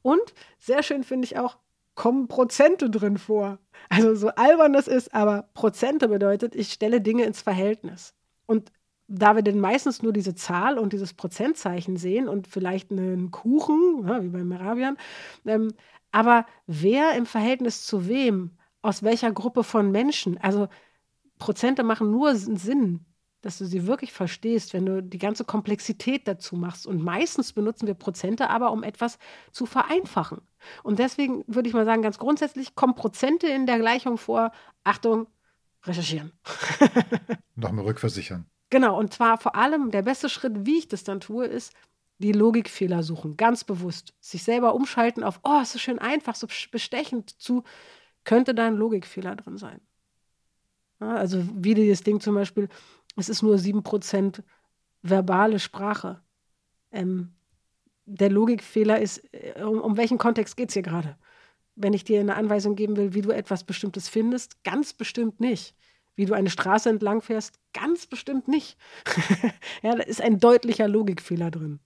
Und 0.00 0.22
sehr 0.58 0.82
schön 0.82 1.04
finde 1.04 1.26
ich 1.26 1.38
auch, 1.38 1.58
kommen 1.94 2.26
Prozente 2.26 2.90
drin 2.90 3.18
vor. 3.18 3.58
Also 3.90 4.14
so 4.14 4.28
albern 4.28 4.72
das 4.72 4.88
ist, 4.88 5.14
aber 5.14 5.50
Prozente 5.52 6.08
bedeutet, 6.08 6.54
ich 6.54 6.72
stelle 6.72 7.02
Dinge 7.02 7.24
ins 7.24 7.42
Verhältnis. 7.42 8.14
Und 8.46 8.72
da 9.06 9.36
wir 9.36 9.42
denn 9.42 9.60
meistens 9.60 10.02
nur 10.02 10.12
diese 10.12 10.34
Zahl 10.34 10.78
und 10.78 10.94
dieses 10.94 11.12
Prozentzeichen 11.12 11.98
sehen 11.98 12.26
und 12.28 12.48
vielleicht 12.48 12.90
einen 12.90 13.30
Kuchen, 13.30 14.06
ja, 14.08 14.22
wie 14.22 14.28
beim 14.28 14.48
Merabian, 14.48 14.96
ähm, 15.44 15.74
aber 16.14 16.46
wer 16.68 17.16
im 17.16 17.26
Verhältnis 17.26 17.84
zu 17.84 18.06
wem, 18.06 18.56
aus 18.82 19.02
welcher 19.02 19.32
Gruppe 19.32 19.64
von 19.64 19.90
Menschen, 19.90 20.38
also 20.38 20.68
Prozente 21.40 21.82
machen 21.82 22.12
nur 22.12 22.36
Sinn, 22.36 23.04
dass 23.40 23.58
du 23.58 23.64
sie 23.64 23.88
wirklich 23.88 24.12
verstehst, 24.12 24.74
wenn 24.74 24.86
du 24.86 25.02
die 25.02 25.18
ganze 25.18 25.44
Komplexität 25.44 26.28
dazu 26.28 26.54
machst. 26.54 26.86
Und 26.86 27.02
meistens 27.02 27.52
benutzen 27.52 27.88
wir 27.88 27.94
Prozente 27.94 28.48
aber, 28.48 28.70
um 28.70 28.84
etwas 28.84 29.18
zu 29.50 29.66
vereinfachen. 29.66 30.40
Und 30.84 31.00
deswegen 31.00 31.42
würde 31.48 31.68
ich 31.68 31.74
mal 31.74 31.84
sagen, 31.84 32.02
ganz 32.02 32.18
grundsätzlich 32.18 32.76
kommen 32.76 32.94
Prozente 32.94 33.48
in 33.48 33.66
der 33.66 33.80
Gleichung 33.80 34.16
vor. 34.16 34.52
Achtung, 34.84 35.26
recherchieren. 35.82 36.30
Nochmal 37.56 37.86
rückversichern. 37.86 38.46
Genau, 38.70 38.96
und 38.96 39.12
zwar 39.12 39.38
vor 39.38 39.56
allem 39.56 39.90
der 39.90 40.02
beste 40.02 40.28
Schritt, 40.28 40.64
wie 40.64 40.78
ich 40.78 40.86
das 40.86 41.02
dann 41.02 41.18
tue, 41.18 41.46
ist 41.46 41.72
die 42.18 42.32
Logikfehler 42.32 43.02
suchen, 43.02 43.36
ganz 43.36 43.64
bewusst. 43.64 44.14
Sich 44.20 44.42
selber 44.42 44.74
umschalten 44.74 45.22
auf, 45.24 45.40
oh, 45.42 45.60
ist 45.60 45.72
so 45.72 45.78
schön 45.78 45.98
einfach, 45.98 46.34
so 46.34 46.46
bestechend 46.70 47.30
zu, 47.40 47.64
könnte 48.24 48.54
da 48.54 48.66
ein 48.66 48.76
Logikfehler 48.76 49.36
drin 49.36 49.58
sein. 49.58 49.80
Ja, 51.00 51.16
also 51.16 51.44
wie 51.54 51.74
dieses 51.74 52.02
Ding 52.02 52.20
zum 52.20 52.34
Beispiel, 52.34 52.68
es 53.16 53.28
ist 53.28 53.42
nur 53.42 53.56
7% 53.56 54.42
verbale 55.02 55.58
Sprache. 55.58 56.22
Ähm, 56.92 57.34
der 58.06 58.30
Logikfehler 58.30 59.00
ist, 59.00 59.22
äh, 59.32 59.62
um, 59.62 59.80
um 59.80 59.96
welchen 59.96 60.18
Kontext 60.18 60.56
geht 60.56 60.68
es 60.68 60.74
hier 60.74 60.82
gerade? 60.82 61.16
Wenn 61.76 61.92
ich 61.92 62.04
dir 62.04 62.20
eine 62.20 62.36
Anweisung 62.36 62.76
geben 62.76 62.96
will, 62.96 63.14
wie 63.14 63.22
du 63.22 63.30
etwas 63.30 63.64
Bestimmtes 63.64 64.08
findest, 64.08 64.62
ganz 64.62 64.92
bestimmt 64.92 65.40
nicht. 65.40 65.74
Wie 66.16 66.26
du 66.26 66.34
eine 66.34 66.50
Straße 66.50 66.88
entlang 66.88 67.20
fährst, 67.20 67.58
ganz 67.72 68.06
bestimmt 68.06 68.46
nicht. 68.46 68.78
ja, 69.82 69.96
da 69.96 70.02
ist 70.04 70.20
ein 70.20 70.38
deutlicher 70.38 70.86
Logikfehler 70.86 71.50
drin. 71.50 71.80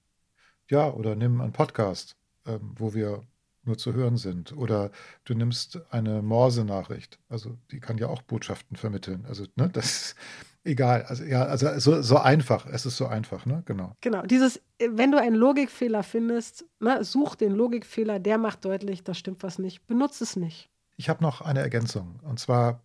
Ja, 0.70 0.90
oder 0.90 1.14
nimm 1.14 1.40
einen 1.40 1.52
Podcast, 1.52 2.16
ähm, 2.46 2.72
wo 2.76 2.94
wir 2.94 3.22
nur 3.64 3.78
zu 3.78 3.92
hören 3.92 4.16
sind. 4.16 4.56
Oder 4.56 4.90
du 5.24 5.34
nimmst 5.34 5.80
eine 5.90 6.22
Morse-Nachricht. 6.22 7.18
Also 7.28 7.56
die 7.70 7.80
kann 7.80 7.98
ja 7.98 8.08
auch 8.08 8.22
Botschaften 8.22 8.76
vermitteln. 8.76 9.24
Also, 9.28 9.46
ne, 9.56 9.68
das 9.72 9.86
ist 9.86 10.16
egal. 10.64 11.04
Also 11.04 11.24
ja, 11.24 11.44
also 11.44 11.78
so, 11.78 12.02
so 12.02 12.18
einfach. 12.18 12.66
Es 12.66 12.84
ist 12.86 12.96
so 12.96 13.06
einfach, 13.06 13.46
ne? 13.46 13.62
Genau. 13.66 13.94
Genau. 14.00 14.22
Dieses, 14.22 14.60
wenn 14.78 15.12
du 15.12 15.20
einen 15.20 15.36
Logikfehler 15.36 16.02
findest, 16.02 16.64
ne, 16.80 17.04
such 17.04 17.36
den 17.36 17.52
Logikfehler, 17.52 18.18
der 18.18 18.38
macht 18.38 18.64
deutlich, 18.64 19.04
da 19.04 19.14
stimmt 19.14 19.42
was 19.42 19.58
nicht. 19.58 19.86
Benutze 19.86 20.24
es 20.24 20.36
nicht. 20.36 20.70
Ich 20.96 21.08
habe 21.08 21.22
noch 21.22 21.40
eine 21.40 21.60
Ergänzung. 21.60 22.18
Und 22.24 22.40
zwar, 22.40 22.82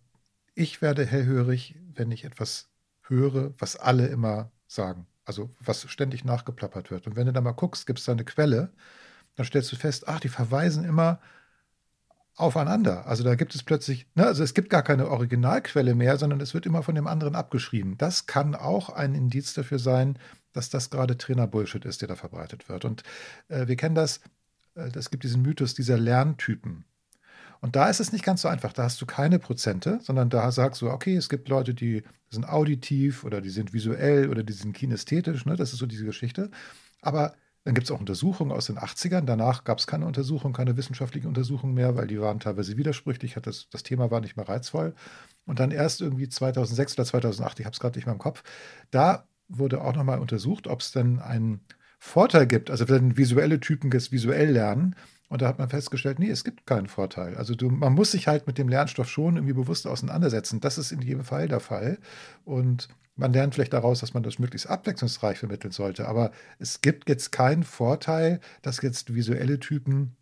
ich 0.54 0.80
werde 0.80 1.04
hellhörig, 1.04 1.74
wenn 1.94 2.12
ich 2.12 2.24
etwas 2.24 2.68
höre, 3.02 3.52
was 3.58 3.76
alle 3.76 4.06
immer 4.06 4.50
sagen. 4.66 5.06
Also 5.24 5.50
was 5.60 5.88
ständig 5.90 6.24
nachgeplappert 6.24 6.90
wird. 6.90 7.06
Und 7.06 7.16
wenn 7.16 7.26
du 7.26 7.32
da 7.32 7.40
mal 7.40 7.52
guckst, 7.52 7.86
gibt 7.86 7.98
es 7.98 8.04
da 8.04 8.12
eine 8.12 8.24
Quelle, 8.24 8.72
dann 9.36 9.46
stellst 9.46 9.72
du 9.72 9.76
fest, 9.76 10.06
ach, 10.06 10.20
die 10.20 10.28
verweisen 10.28 10.84
immer 10.84 11.20
aufeinander. 12.36 13.06
Also 13.06 13.22
da 13.22 13.34
gibt 13.36 13.54
es 13.54 13.62
plötzlich, 13.62 14.06
ne, 14.14 14.26
also 14.26 14.42
es 14.42 14.54
gibt 14.54 14.70
gar 14.70 14.82
keine 14.82 15.08
Originalquelle 15.08 15.94
mehr, 15.94 16.18
sondern 16.18 16.40
es 16.40 16.52
wird 16.52 16.66
immer 16.66 16.82
von 16.82 16.94
dem 16.94 17.06
anderen 17.06 17.36
abgeschrieben. 17.36 17.96
Das 17.96 18.26
kann 18.26 18.54
auch 18.54 18.90
ein 18.90 19.14
Indiz 19.14 19.54
dafür 19.54 19.78
sein, 19.78 20.18
dass 20.52 20.70
das 20.70 20.90
gerade 20.90 21.16
Trainer-Bullshit 21.16 21.84
ist, 21.84 22.00
der 22.00 22.08
da 22.08 22.16
verbreitet 22.16 22.68
wird. 22.68 22.84
Und 22.84 23.02
äh, 23.48 23.66
wir 23.66 23.76
kennen 23.76 23.94
das, 23.94 24.20
äh, 24.74 24.90
es 24.94 25.10
gibt 25.10 25.24
diesen 25.24 25.42
Mythos 25.42 25.74
dieser 25.74 25.98
Lerntypen. 25.98 26.84
Und 27.64 27.76
da 27.76 27.88
ist 27.88 27.98
es 27.98 28.12
nicht 28.12 28.26
ganz 28.26 28.42
so 28.42 28.48
einfach. 28.48 28.74
Da 28.74 28.82
hast 28.82 29.00
du 29.00 29.06
keine 29.06 29.38
Prozente, 29.38 29.98
sondern 30.02 30.28
da 30.28 30.52
sagst 30.52 30.82
du, 30.82 30.90
okay, 30.90 31.16
es 31.16 31.30
gibt 31.30 31.48
Leute, 31.48 31.72
die 31.72 32.02
sind 32.28 32.46
auditiv 32.46 33.24
oder 33.24 33.40
die 33.40 33.48
sind 33.48 33.72
visuell 33.72 34.28
oder 34.28 34.42
die 34.42 34.52
sind 34.52 34.74
kinästhetisch. 34.74 35.46
Ne? 35.46 35.56
Das 35.56 35.72
ist 35.72 35.78
so 35.78 35.86
diese 35.86 36.04
Geschichte. 36.04 36.50
Aber 37.00 37.32
dann 37.64 37.72
gibt 37.72 37.86
es 37.86 37.90
auch 37.90 38.00
Untersuchungen 38.00 38.52
aus 38.52 38.66
den 38.66 38.76
80ern. 38.76 39.22
Danach 39.22 39.64
gab 39.64 39.78
es 39.78 39.86
keine 39.86 40.04
Untersuchungen, 40.04 40.52
keine 40.52 40.76
wissenschaftlichen 40.76 41.26
Untersuchungen 41.26 41.72
mehr, 41.72 41.96
weil 41.96 42.06
die 42.06 42.20
waren 42.20 42.38
teilweise 42.38 42.76
widersprüchlich. 42.76 43.32
Das, 43.40 43.70
das 43.70 43.82
Thema 43.82 44.10
war 44.10 44.20
nicht 44.20 44.36
mehr 44.36 44.46
reizvoll. 44.46 44.94
Und 45.46 45.58
dann 45.58 45.70
erst 45.70 46.02
irgendwie 46.02 46.28
2006 46.28 46.98
oder 46.98 47.06
2008, 47.06 47.60
ich 47.60 47.64
habe 47.64 47.72
es 47.72 47.80
gerade 47.80 47.96
nicht 47.98 48.04
mehr 48.04 48.12
im 48.12 48.18
Kopf, 48.20 48.42
da 48.90 49.26
wurde 49.48 49.80
auch 49.80 49.96
nochmal 49.96 50.18
untersucht, 50.18 50.66
ob 50.66 50.82
es 50.82 50.92
denn 50.92 51.18
einen 51.18 51.62
Vorteil 51.98 52.46
gibt. 52.46 52.70
Also 52.70 52.90
wenn 52.90 53.16
visuelle 53.16 53.58
Typen 53.58 53.90
jetzt 53.90 54.12
visuell 54.12 54.50
lernen, 54.50 54.96
und 55.28 55.42
da 55.42 55.48
hat 55.48 55.58
man 55.58 55.68
festgestellt, 55.68 56.18
nee, 56.18 56.30
es 56.30 56.44
gibt 56.44 56.66
keinen 56.66 56.86
Vorteil. 56.86 57.36
Also 57.36 57.54
du, 57.54 57.70
man 57.70 57.94
muss 57.94 58.12
sich 58.12 58.28
halt 58.28 58.46
mit 58.46 58.58
dem 58.58 58.68
Lernstoff 58.68 59.08
schon 59.08 59.36
irgendwie 59.36 59.54
bewusst 59.54 59.86
auseinandersetzen. 59.86 60.60
Das 60.60 60.78
ist 60.78 60.92
in 60.92 61.00
jedem 61.00 61.24
Fall 61.24 61.48
der 61.48 61.60
Fall. 61.60 61.98
Und 62.44 62.88
man 63.16 63.32
lernt 63.32 63.54
vielleicht 63.54 63.72
daraus, 63.72 64.00
dass 64.00 64.14
man 64.14 64.22
das 64.22 64.38
möglichst 64.38 64.68
abwechslungsreich 64.68 65.38
vermitteln 65.38 65.72
sollte. 65.72 66.08
Aber 66.08 66.30
es 66.58 66.80
gibt 66.82 67.08
jetzt 67.08 67.32
keinen 67.32 67.62
Vorteil, 67.62 68.40
dass 68.62 68.82
jetzt 68.82 69.14
visuelle 69.14 69.58
Typen 69.60 70.16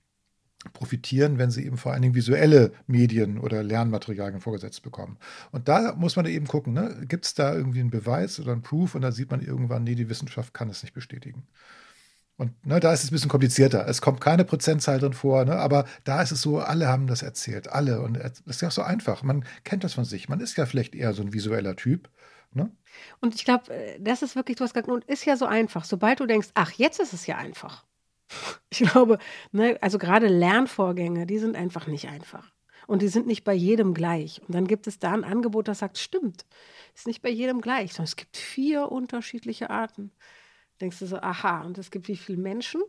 profitieren, 0.72 1.38
wenn 1.38 1.50
sie 1.50 1.66
eben 1.66 1.76
vor 1.76 1.92
allen 1.92 2.02
Dingen 2.02 2.14
visuelle 2.14 2.72
Medien 2.86 3.38
oder 3.38 3.62
Lernmaterialien 3.64 4.40
vorgesetzt 4.40 4.82
bekommen. 4.82 5.18
Und 5.50 5.68
da 5.68 5.94
muss 5.96 6.14
man 6.14 6.26
eben 6.26 6.46
gucken, 6.46 6.72
ne? 6.72 7.04
gibt 7.08 7.24
es 7.24 7.34
da 7.34 7.52
irgendwie 7.52 7.80
einen 7.80 7.90
Beweis 7.90 8.38
oder 8.38 8.52
einen 8.52 8.62
Proof 8.62 8.94
und 8.94 9.02
da 9.02 9.10
sieht 9.10 9.30
man 9.30 9.40
irgendwann, 9.40 9.82
nee, 9.82 9.96
die 9.96 10.08
Wissenschaft 10.08 10.54
kann 10.54 10.68
es 10.68 10.82
nicht 10.82 10.94
bestätigen. 10.94 11.48
Und 12.42 12.66
ne, 12.66 12.80
da 12.80 12.92
ist 12.92 13.04
es 13.04 13.10
ein 13.10 13.14
bisschen 13.14 13.30
komplizierter. 13.30 13.86
Es 13.86 14.02
kommt 14.02 14.20
keine 14.20 14.44
Prozentzahl 14.44 14.98
drin 14.98 15.12
vor, 15.12 15.44
ne, 15.44 15.54
aber 15.54 15.84
da 16.02 16.20
ist 16.20 16.32
es 16.32 16.42
so, 16.42 16.58
alle 16.58 16.88
haben 16.88 17.06
das 17.06 17.22
erzählt, 17.22 17.68
alle. 17.68 18.00
Und 18.00 18.16
es 18.16 18.40
ist 18.40 18.62
ja 18.62 18.68
auch 18.68 18.72
so 18.72 18.82
einfach. 18.82 19.22
Man 19.22 19.44
kennt 19.62 19.84
das 19.84 19.94
von 19.94 20.04
sich. 20.04 20.28
Man 20.28 20.40
ist 20.40 20.56
ja 20.56 20.66
vielleicht 20.66 20.96
eher 20.96 21.12
so 21.12 21.22
ein 21.22 21.32
visueller 21.32 21.76
Typ. 21.76 22.10
Ne? 22.52 22.68
Und 23.20 23.36
ich 23.36 23.44
glaube, 23.44 23.72
äh, 23.72 24.00
das 24.00 24.22
ist 24.22 24.34
wirklich, 24.34 24.56
du 24.56 24.64
hast 24.64 24.74
gesagt, 24.74 24.88
und 24.88 25.04
ist 25.04 25.24
ja 25.24 25.36
so 25.36 25.46
einfach. 25.46 25.84
Sobald 25.84 26.18
du 26.18 26.26
denkst, 26.26 26.48
ach, 26.54 26.72
jetzt 26.72 26.98
ist 26.98 27.12
es 27.12 27.26
ja 27.26 27.36
einfach. 27.36 27.84
Ich 28.70 28.78
glaube, 28.78 29.18
ne, 29.52 29.76
also 29.82 29.98
gerade 29.98 30.26
Lernvorgänge, 30.26 31.26
die 31.26 31.38
sind 31.38 31.54
einfach 31.54 31.86
nicht 31.86 32.08
einfach. 32.08 32.50
Und 32.86 33.02
die 33.02 33.08
sind 33.08 33.26
nicht 33.26 33.44
bei 33.44 33.52
jedem 33.52 33.94
gleich. 33.94 34.40
Und 34.40 34.54
dann 34.54 34.66
gibt 34.66 34.86
es 34.86 34.98
da 34.98 35.12
ein 35.12 35.24
Angebot, 35.24 35.68
das 35.68 35.80
sagt, 35.80 35.98
stimmt, 35.98 36.46
ist 36.94 37.06
nicht 37.06 37.20
bei 37.20 37.28
jedem 37.28 37.60
gleich, 37.60 37.92
sondern 37.92 38.04
es 38.04 38.16
gibt 38.16 38.36
vier 38.36 38.90
unterschiedliche 38.90 39.68
Arten 39.68 40.10
denkst 40.80 40.98
du 40.98 41.06
so, 41.06 41.16
aha, 41.16 41.62
und 41.62 41.78
es 41.78 41.90
gibt 41.90 42.08
wie 42.08 42.16
viele 42.16 42.38
Menschen 42.38 42.82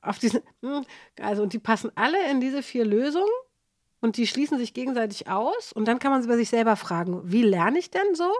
auf 0.00 0.18
diesen, 0.18 0.40
hm, 0.62 0.84
also 1.20 1.42
und 1.42 1.52
die 1.52 1.58
passen 1.58 1.90
alle 1.94 2.30
in 2.30 2.40
diese 2.40 2.62
vier 2.62 2.84
Lösungen 2.84 3.30
und 4.00 4.16
die 4.16 4.26
schließen 4.26 4.58
sich 4.58 4.74
gegenseitig 4.74 5.28
aus 5.28 5.72
und 5.72 5.86
dann 5.86 5.98
kann 5.98 6.10
man 6.10 6.26
bei 6.26 6.36
sich 6.36 6.50
selber 6.50 6.76
fragen, 6.76 7.20
wie 7.24 7.42
lerne 7.42 7.78
ich 7.78 7.90
denn 7.90 8.14
so? 8.14 8.30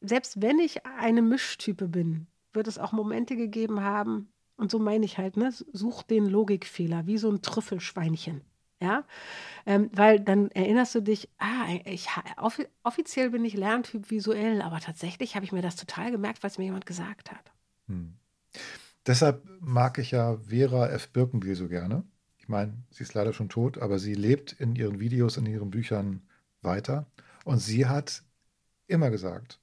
Selbst 0.00 0.40
wenn 0.42 0.58
ich 0.58 0.86
eine 0.86 1.22
Mischtype 1.22 1.88
bin, 1.88 2.26
wird 2.52 2.68
es 2.68 2.78
auch 2.78 2.92
Momente 2.92 3.36
gegeben 3.36 3.82
haben, 3.82 4.32
und 4.56 4.70
so 4.70 4.78
meine 4.78 5.04
ich 5.04 5.18
halt, 5.18 5.36
ne, 5.36 5.52
such 5.52 6.02
den 6.02 6.26
Logikfehler, 6.26 7.06
wie 7.06 7.18
so 7.18 7.30
ein 7.30 7.42
Trüffelschweinchen. 7.42 8.42
Ja, 8.78 9.04
ähm, 9.64 9.88
weil 9.94 10.20
dann 10.20 10.50
erinnerst 10.50 10.94
du 10.94 11.00
dich, 11.00 11.30
ah, 11.38 11.66
ich, 11.86 12.08
offiziell 12.82 13.30
bin 13.30 13.42
ich 13.42 13.54
Lerntyp 13.54 14.10
visuell, 14.10 14.60
aber 14.60 14.80
tatsächlich 14.80 15.34
habe 15.34 15.46
ich 15.46 15.52
mir 15.52 15.62
das 15.62 15.76
total 15.76 16.10
gemerkt, 16.10 16.42
weil 16.42 16.50
es 16.50 16.58
mir 16.58 16.64
jemand 16.64 16.84
gesagt 16.84 17.30
hat. 17.30 17.52
Hm. 17.88 18.14
Deshalb 19.06 19.44
mag 19.60 19.98
ich 19.98 20.10
ja 20.10 20.38
Vera 20.38 20.88
F. 20.88 21.08
Birkenbiel 21.08 21.54
so 21.54 21.68
gerne. 21.68 22.04
Ich 22.38 22.48
meine, 22.48 22.74
sie 22.90 23.02
ist 23.02 23.14
leider 23.14 23.32
schon 23.32 23.48
tot, 23.48 23.78
aber 23.78 23.98
sie 23.98 24.14
lebt 24.14 24.52
in 24.52 24.76
ihren 24.76 25.00
Videos, 25.00 25.36
in 25.36 25.46
ihren 25.46 25.70
Büchern 25.70 26.22
weiter. 26.62 27.06
Und 27.44 27.58
sie 27.58 27.86
hat 27.86 28.22
immer 28.88 29.10
gesagt, 29.10 29.60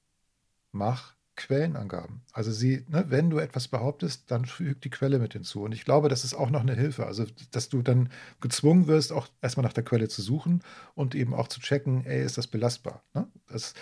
mach 0.71 1.15
Quellenangaben. 1.35 2.21
Also 2.31 2.51
sie, 2.51 2.85
ne, 2.89 3.05
wenn 3.07 3.29
du 3.29 3.39
etwas 3.39 3.67
behauptest, 3.67 4.29
dann 4.29 4.45
füg 4.45 4.81
die 4.81 4.89
Quelle 4.89 5.17
mit 5.17 5.33
hinzu. 5.33 5.63
Und 5.63 5.71
ich 5.71 5.83
glaube, 5.83 6.09
das 6.09 6.23
ist 6.23 6.35
auch 6.35 6.49
noch 6.49 6.61
eine 6.61 6.75
Hilfe. 6.75 7.07
Also, 7.07 7.25
dass 7.51 7.69
du 7.69 7.81
dann 7.81 8.09
gezwungen 8.39 8.87
wirst, 8.87 9.11
auch 9.11 9.27
erstmal 9.41 9.63
nach 9.63 9.73
der 9.73 9.83
Quelle 9.83 10.09
zu 10.09 10.21
suchen 10.21 10.61
und 10.93 11.15
eben 11.15 11.33
auch 11.33 11.47
zu 11.47 11.59
checken, 11.59 12.05
ey, 12.05 12.23
ist 12.23 12.37
das 12.37 12.47
belastbar? 12.47 13.03
Ne? 13.13 13.27
Das, 13.53 13.73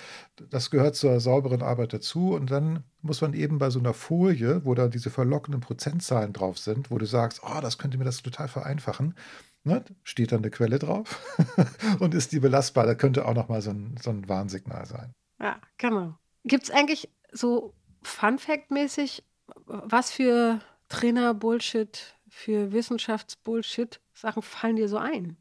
das 0.50 0.70
gehört 0.70 0.96
zur 0.96 1.20
sauberen 1.20 1.62
Arbeit 1.62 1.94
dazu. 1.94 2.34
Und 2.34 2.52
dann 2.52 2.84
muss 3.02 3.22
man 3.22 3.34
eben 3.34 3.58
bei 3.58 3.70
so 3.70 3.80
einer 3.80 3.94
Folie, 3.94 4.66
wo 4.66 4.76
da 4.76 4.88
diese 4.88 5.10
verlockenden 5.10 5.62
Prozentzahlen 5.62 6.34
drauf 6.34 6.58
sind, 6.58 6.92
wo 6.92 6.98
du 6.98 7.06
sagst, 7.06 7.42
oh, 7.44 7.62
das 7.62 7.78
könnte 7.78 7.98
mir 7.98 8.04
das 8.04 8.22
total 8.22 8.48
vereinfachen, 8.48 9.16
ne? 9.64 9.84
steht 10.04 10.32
dann 10.32 10.40
eine 10.40 10.52
Quelle 10.52 10.80
drauf 10.80 11.20
und 12.00 12.14
ist 12.14 12.32
die 12.32 12.40
belastbar. 12.40 12.86
Da 12.86 12.96
könnte 12.96 13.26
auch 13.26 13.34
noch 13.34 13.50
mal 13.50 13.62
so 13.62 13.72
ein, 13.72 13.96
so 14.02 14.10
ein 14.10 14.28
Warnsignal 14.28 14.86
sein. 14.86 15.14
Ja, 15.40 15.60
genau. 15.78 16.16
Gibt 16.44 16.66
es 16.66 16.72
eigentlich 16.72 17.10
so 17.32 17.74
Fun 18.04 18.40
Fact-mäßig, 18.40 19.24
was 19.66 20.12
für 20.12 20.60
Trainer-Bullshit, 20.90 22.16
für 22.28 22.72
Wissenschafts-Bullshit-Sachen 22.72 24.42
fallen 24.42 24.76
dir 24.76 24.88
so 24.88 24.98
ein? 24.98 25.38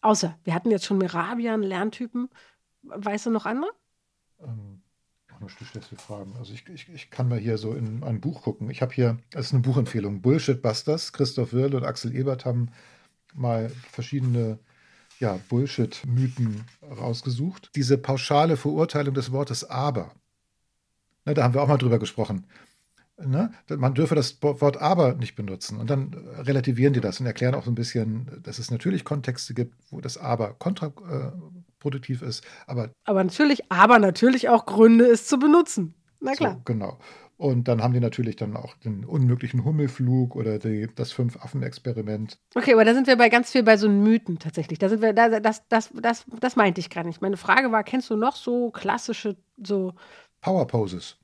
Außer, 0.00 0.36
wir 0.44 0.54
hatten 0.54 0.70
jetzt 0.70 0.84
schon 0.84 0.98
Merabian, 0.98 1.62
Lerntypen. 1.62 2.28
Weißt 2.82 3.26
du 3.26 3.30
noch 3.30 3.46
andere? 3.46 3.70
Ähm, 4.40 4.82
du 5.40 5.64
stellst 5.64 5.92
mir 5.92 5.98
Fragen. 5.98 6.34
Also 6.38 6.52
ich, 6.52 6.68
ich, 6.68 6.88
ich 6.88 7.10
kann 7.10 7.28
mal 7.28 7.38
hier 7.38 7.58
so 7.58 7.74
in 7.74 8.02
ein 8.02 8.20
Buch 8.20 8.42
gucken. 8.42 8.70
Ich 8.70 8.82
habe 8.82 8.92
hier, 8.92 9.18
das 9.30 9.46
ist 9.46 9.52
eine 9.52 9.62
Buchempfehlung, 9.62 10.20
Bullshit 10.20 10.60
Busters. 10.60 11.12
Christoph 11.12 11.52
Wirl 11.52 11.74
und 11.74 11.84
Axel 11.84 12.14
Ebert 12.14 12.44
haben 12.44 12.70
mal 13.34 13.68
verschiedene 13.68 14.58
ja, 15.18 15.38
Bullshit-Mythen 15.48 16.64
rausgesucht. 16.82 17.70
Diese 17.74 17.98
pauschale 17.98 18.56
Verurteilung 18.56 19.14
des 19.14 19.32
Wortes 19.32 19.64
aber 19.64 20.12
Ne, 21.24 21.34
da 21.34 21.44
haben 21.44 21.54
wir 21.54 21.62
auch 21.62 21.68
mal 21.68 21.78
drüber 21.78 21.98
gesprochen. 21.98 22.46
Ne? 23.18 23.52
Man 23.68 23.94
dürfe 23.94 24.14
das 24.14 24.42
Wort 24.42 24.78
aber 24.78 25.14
nicht 25.14 25.36
benutzen. 25.36 25.78
Und 25.78 25.90
dann 25.90 26.14
relativieren 26.14 26.92
die 26.92 27.00
das 27.00 27.20
und 27.20 27.26
erklären 27.26 27.54
auch 27.54 27.64
so 27.64 27.70
ein 27.70 27.76
bisschen, 27.76 28.40
dass 28.42 28.58
es 28.58 28.70
natürlich 28.70 29.04
Kontexte 29.04 29.54
gibt, 29.54 29.76
wo 29.90 30.00
das 30.00 30.18
aber 30.18 30.54
kontraproduktiv 31.82 32.22
ist. 32.22 32.44
Aber, 32.66 32.90
aber 33.04 33.24
natürlich, 33.24 33.70
aber 33.70 33.98
natürlich 33.98 34.48
auch 34.48 34.66
Gründe, 34.66 35.06
es 35.06 35.26
zu 35.26 35.38
benutzen. 35.38 35.94
Na 36.20 36.32
klar. 36.32 36.54
So, 36.54 36.62
genau. 36.64 36.98
Und 37.36 37.66
dann 37.66 37.82
haben 37.82 37.92
die 37.92 38.00
natürlich 38.00 38.36
dann 38.36 38.56
auch 38.56 38.76
den 38.76 39.04
unmöglichen 39.04 39.64
Hummelflug 39.64 40.36
oder 40.36 40.60
die, 40.60 40.88
das 40.94 41.10
Fünf-Affen-Experiment. 41.10 42.38
Okay, 42.54 42.74
aber 42.74 42.84
da 42.84 42.94
sind 42.94 43.08
wir 43.08 43.16
bei 43.16 43.28
ganz 43.28 43.50
viel 43.50 43.64
bei 43.64 43.76
so 43.76 43.88
Mythen 43.88 44.38
tatsächlich. 44.38 44.78
Da 44.78 44.88
sind 44.88 45.02
wir, 45.02 45.12
da, 45.12 45.40
das, 45.40 45.66
das, 45.68 45.90
das, 45.92 46.24
das 46.38 46.54
meinte 46.54 46.80
ich 46.80 46.88
gar 46.88 47.02
nicht. 47.02 47.20
Meine 47.20 47.36
Frage 47.36 47.72
war, 47.72 47.82
kennst 47.82 48.10
du 48.10 48.16
noch 48.16 48.36
so 48.36 48.70
klassische, 48.70 49.36
so. 49.56 49.94
Power 50.40 50.68
Poses. 50.68 51.16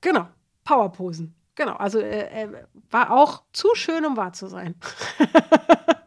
Genau, 0.00 0.28
Powerposen. 0.62 1.34
Genau, 1.56 1.74
also 1.74 1.98
äh, 1.98 2.48
war 2.90 3.10
auch 3.10 3.42
zu 3.52 3.68
schön, 3.74 4.04
um 4.04 4.16
wahr 4.16 4.32
zu 4.32 4.46
sein. 4.48 4.74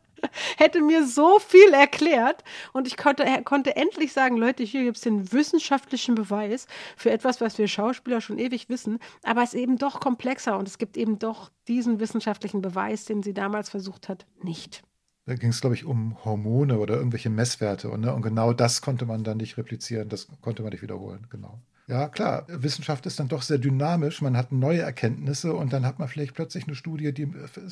hätte 0.58 0.82
mir 0.82 1.06
so 1.06 1.39
viel 1.39 1.74
erklärt 1.74 2.44
und 2.74 2.88
ich 2.88 2.98
konnte, 2.98 3.25
konnte 3.44 3.75
endlich 3.75 4.13
sagen, 4.13 4.38
Leute, 4.38 4.63
hier 4.63 4.84
gibt 4.84 4.98
es 4.98 5.03
den 5.03 5.32
wissenschaftlichen 5.32 6.15
Beweis 6.15 6.67
für 6.96 7.12
etwas, 7.12 7.41
was 7.41 7.58
wir 7.58 7.67
Schauspieler 7.67 8.22
schon 8.22 8.39
ewig 8.39 8.70
wissen, 8.70 9.00
aber 9.24 9.44
es 9.44 9.53
ist 9.53 9.60
eben 9.60 9.77
doch 9.77 10.00
komplexer 10.00 10.58
und 10.58 10.67
es 10.67 10.77
gibt 10.77 10.98
eben 10.98 11.20
doch 11.20 11.51
diesen 11.67 12.00
wissenschaftlichen 12.00 12.62
Beweis, 12.62 13.06
den 13.06 13.24
sie 13.24 13.34
damals 13.34 13.70
versucht 13.70 14.10
hat, 14.10 14.25
nicht. 14.41 14.84
Da 15.25 15.36
ging 15.36 15.50
es, 15.50 15.60
glaube 15.60 15.75
ich, 15.75 15.84
um 15.84 16.24
Hormone 16.24 16.79
oder 16.79 16.96
irgendwelche 16.96 17.29
Messwerte. 17.29 17.89
Und, 17.89 18.01
ne, 18.01 18.13
und 18.13 18.22
genau 18.22 18.53
das 18.53 18.82
konnte 18.82 19.06
man 19.06 19.25
dann 19.25 19.38
nicht 19.38 19.58
replizieren, 19.58 20.08
das 20.08 20.27
konnte 20.41 20.63
man 20.63 20.72
nicht 20.72 20.82
wiederholen, 20.82 21.27
genau. 21.29 21.62
Ja, 21.89 22.10
klar, 22.10 22.46
Wissenschaft 22.50 23.06
ist 23.06 23.17
dann 23.17 23.29
doch 23.29 23.41
sehr 23.41 23.60
dynamisch. 23.60 24.22
Man 24.22 24.36
hat 24.36 24.51
neue 24.51 24.82
Erkenntnisse 24.82 25.53
und 25.53 25.72
dann 25.72 25.86
hat 25.86 26.00
man 26.00 26.10
vielleicht 26.10 26.34
plötzlich 26.34 26.67
eine 26.67 26.75
Studie, 26.75 27.13
die 27.13 27.27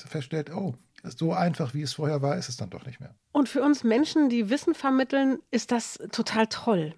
feststellt, 0.07 0.49
oh, 0.55 0.73
so 1.03 1.33
einfach 1.33 1.73
wie 1.73 1.81
es 1.81 1.93
vorher 1.93 2.21
war, 2.21 2.37
ist 2.37 2.47
es 2.47 2.55
dann 2.55 2.69
doch 2.69 2.85
nicht 2.85 3.01
mehr. 3.01 3.13
Und 3.33 3.49
für 3.49 3.61
uns 3.61 3.83
Menschen, 3.83 4.29
die 4.29 4.49
Wissen 4.49 4.73
vermitteln, 4.73 5.39
ist 5.51 5.73
das 5.73 5.99
total 6.13 6.47
toll, 6.47 6.95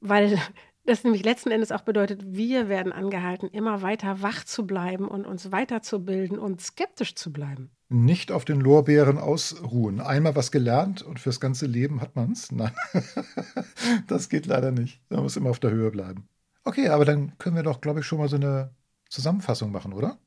weil 0.00 0.38
das 0.86 1.02
nämlich 1.02 1.24
letzten 1.24 1.50
Endes 1.50 1.72
auch 1.72 1.82
bedeutet, 1.82 2.22
wir 2.26 2.68
werden 2.68 2.92
angehalten, 2.92 3.48
immer 3.48 3.82
weiter 3.82 4.22
wach 4.22 4.44
zu 4.44 4.64
bleiben 4.64 5.08
und 5.08 5.26
uns 5.26 5.50
weiterzubilden 5.50 6.38
und 6.38 6.60
skeptisch 6.60 7.16
zu 7.16 7.32
bleiben. 7.32 7.70
Nicht 7.88 8.30
auf 8.30 8.44
den 8.44 8.60
Lorbeeren 8.60 9.18
ausruhen. 9.18 10.00
Einmal 10.00 10.36
was 10.36 10.52
gelernt 10.52 11.02
und 11.02 11.18
fürs 11.18 11.40
ganze 11.40 11.66
Leben 11.66 12.00
hat 12.00 12.14
man 12.14 12.32
es. 12.32 12.52
Nein, 12.52 12.72
das 14.06 14.28
geht 14.28 14.46
leider 14.46 14.70
nicht. 14.70 15.00
Man 15.10 15.24
muss 15.24 15.36
immer 15.36 15.50
auf 15.50 15.60
der 15.60 15.72
Höhe 15.72 15.90
bleiben. 15.90 16.28
Okay, 16.64 16.88
aber 16.88 17.04
dann 17.04 17.36
können 17.38 17.56
wir 17.56 17.62
doch, 17.62 17.80
glaube 17.80 18.00
ich, 18.00 18.06
schon 18.06 18.18
mal 18.18 18.28
so 18.28 18.36
eine 18.36 18.74
Zusammenfassung 19.08 19.72
machen, 19.72 19.92
oder? 19.92 20.18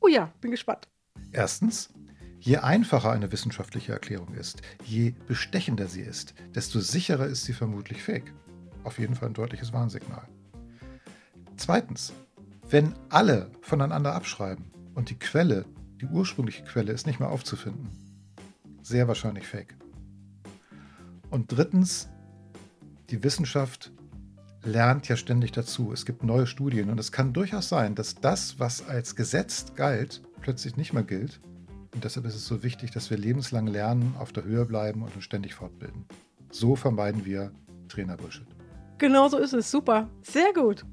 Oh 0.00 0.08
ja, 0.08 0.32
bin 0.40 0.50
gespannt. 0.50 0.88
Erstens, 1.32 1.92
je 2.38 2.58
einfacher 2.58 3.10
eine 3.10 3.32
wissenschaftliche 3.32 3.92
Erklärung 3.92 4.34
ist, 4.34 4.62
je 4.84 5.14
bestechender 5.26 5.88
sie 5.88 6.02
ist, 6.02 6.34
desto 6.54 6.80
sicherer 6.80 7.26
ist 7.26 7.44
sie 7.44 7.52
vermutlich 7.52 8.02
fake. 8.02 8.32
Auf 8.84 8.98
jeden 8.98 9.14
Fall 9.14 9.28
ein 9.28 9.34
deutliches 9.34 9.72
Warnsignal. 9.72 10.28
Zweitens, 11.56 12.12
wenn 12.68 12.94
alle 13.08 13.50
voneinander 13.62 14.14
abschreiben 14.14 14.70
und 14.94 15.10
die 15.10 15.18
Quelle, 15.18 15.64
die 16.00 16.06
ursprüngliche 16.06 16.64
Quelle, 16.64 16.92
ist 16.92 17.06
nicht 17.06 17.18
mehr 17.18 17.30
aufzufinden, 17.30 17.90
sehr 18.82 19.08
wahrscheinlich 19.08 19.46
fake. 19.46 19.76
Und 21.30 21.50
drittens, 21.50 22.08
die 23.10 23.22
Wissenschaft 23.24 23.92
lernt 24.62 25.08
ja 25.08 25.16
ständig 25.16 25.52
dazu. 25.52 25.92
Es 25.92 26.04
gibt 26.04 26.22
neue 26.22 26.46
Studien 26.46 26.90
und 26.90 26.98
es 26.98 27.12
kann 27.12 27.32
durchaus 27.32 27.68
sein, 27.68 27.94
dass 27.94 28.14
das, 28.14 28.58
was 28.58 28.88
als 28.88 29.16
Gesetz 29.16 29.74
galt, 29.74 30.22
plötzlich 30.40 30.76
nicht 30.76 30.92
mehr 30.92 31.02
gilt. 31.02 31.40
Und 31.94 32.04
deshalb 32.04 32.26
ist 32.26 32.34
es 32.34 32.46
so 32.46 32.62
wichtig, 32.62 32.90
dass 32.90 33.10
wir 33.10 33.16
lebenslang 33.16 33.66
lernen, 33.66 34.14
auf 34.18 34.32
der 34.32 34.44
Höhe 34.44 34.64
bleiben 34.64 35.02
und 35.02 35.14
uns 35.14 35.24
ständig 35.24 35.54
fortbilden. 35.54 36.04
So 36.50 36.76
vermeiden 36.76 37.24
wir 37.24 37.52
Trainer-Bullshit. 37.88 38.46
Genau 38.98 39.28
so 39.28 39.38
ist 39.38 39.52
es. 39.52 39.70
Super. 39.70 40.08
Sehr 40.22 40.52
gut. 40.52 40.84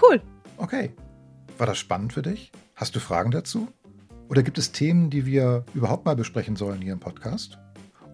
Cool. 0.00 0.20
Okay. 0.56 0.92
War 1.58 1.66
das 1.66 1.78
spannend 1.78 2.12
für 2.12 2.22
dich? 2.22 2.52
Hast 2.74 2.94
du 2.94 3.00
Fragen 3.00 3.30
dazu? 3.30 3.68
Oder 4.28 4.42
gibt 4.42 4.58
es 4.58 4.72
Themen, 4.72 5.08
die 5.08 5.24
wir 5.24 5.64
überhaupt 5.72 6.04
mal 6.04 6.16
besprechen 6.16 6.56
sollen 6.56 6.82
hier 6.82 6.92
im 6.92 7.00
Podcast? 7.00 7.58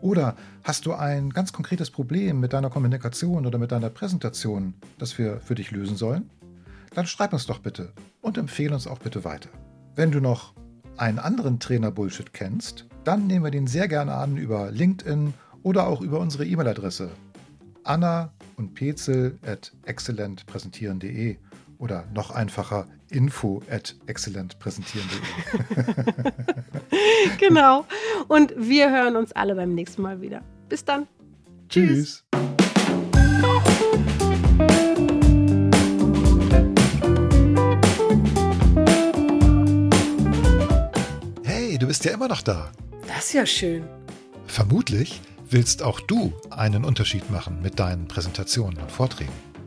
Oder 0.03 0.35
hast 0.65 0.85
du 0.85 0.95
ein 0.95 1.31
ganz 1.31 1.53
konkretes 1.53 1.91
Problem 1.91 2.41
mit 2.41 2.53
deiner 2.53 2.71
Kommunikation 2.71 3.47
oder 3.47 3.59
mit 3.59 3.71
deiner 3.71 3.89
Präsentation, 3.89 4.75
das 4.99 5.17
wir 5.17 5.41
für 5.41 5.55
dich 5.55 5.71
lösen 5.71 5.97
sollen? 5.97 6.29
Dann 6.95 7.07
schreib 7.07 7.33
uns 7.33 7.47
doch 7.47 7.61
bitte 7.61 7.93
und 8.21 8.37
empfehle 8.37 8.75
uns 8.75 8.89
auch 8.89 8.99
bitte 8.99 9.25
weiter. 9.25 9.49
Wenn 9.95 10.11
du 10.11 10.21
noch 10.21 10.55
einen 10.97 11.21
anderen 11.21 11.61
Trainer-Bullshit 11.61 12.33
kennst, 12.33 12.87
dann 13.05 13.29
nehmen 13.29 13.45
wir 13.45 13.53
den 13.53 13.69
sehr 13.69 13.87
gerne 13.87 14.15
an 14.15 14.37
über 14.37 14.73
LinkedIn 14.73 15.35
oder 15.63 15.87
auch 15.87 16.01
über 16.01 16.19
unsere 16.19 16.45
E-Mail-Adresse 16.45 17.11
anna 17.85 18.33
und 18.57 18.75
pezel 18.75 19.39
at 19.47 19.73
excellentpräsentieren.de 19.85 21.37
oder 21.83 22.07
noch 22.15 22.31
einfacher 22.31 22.87
info 23.11 23.61
at 23.69 23.97
excellentpräsentieren.de. 24.07 26.33
genau. 27.39 27.85
Und 28.29 28.55
wir 28.57 28.91
hören 28.91 29.17
uns 29.17 29.33
alle 29.33 29.57
beim 29.57 29.75
nächsten 29.75 30.01
Mal 30.01 30.21
wieder. 30.21 30.43
Bis 30.69 30.85
dann. 30.85 31.09
Tschüss. 31.69 32.25
Hey, 41.43 41.79
du 41.79 41.89
bist 41.89 42.05
ja 42.05 42.13
immer 42.13 42.29
noch 42.29 42.43
da. 42.43 42.71
Das 43.09 43.27
ist 43.27 43.33
ja 43.33 43.45
schön. 43.45 43.83
Vermutlich 44.47 45.21
willst 45.51 45.83
auch 45.83 45.99
du 45.99 46.33
einen 46.51 46.85
Unterschied 46.85 47.29
machen 47.29 47.61
mit 47.61 47.81
deinen 47.81 48.07
Präsentationen 48.07 48.79
und 48.79 48.93
Vorträgen. 48.93 49.52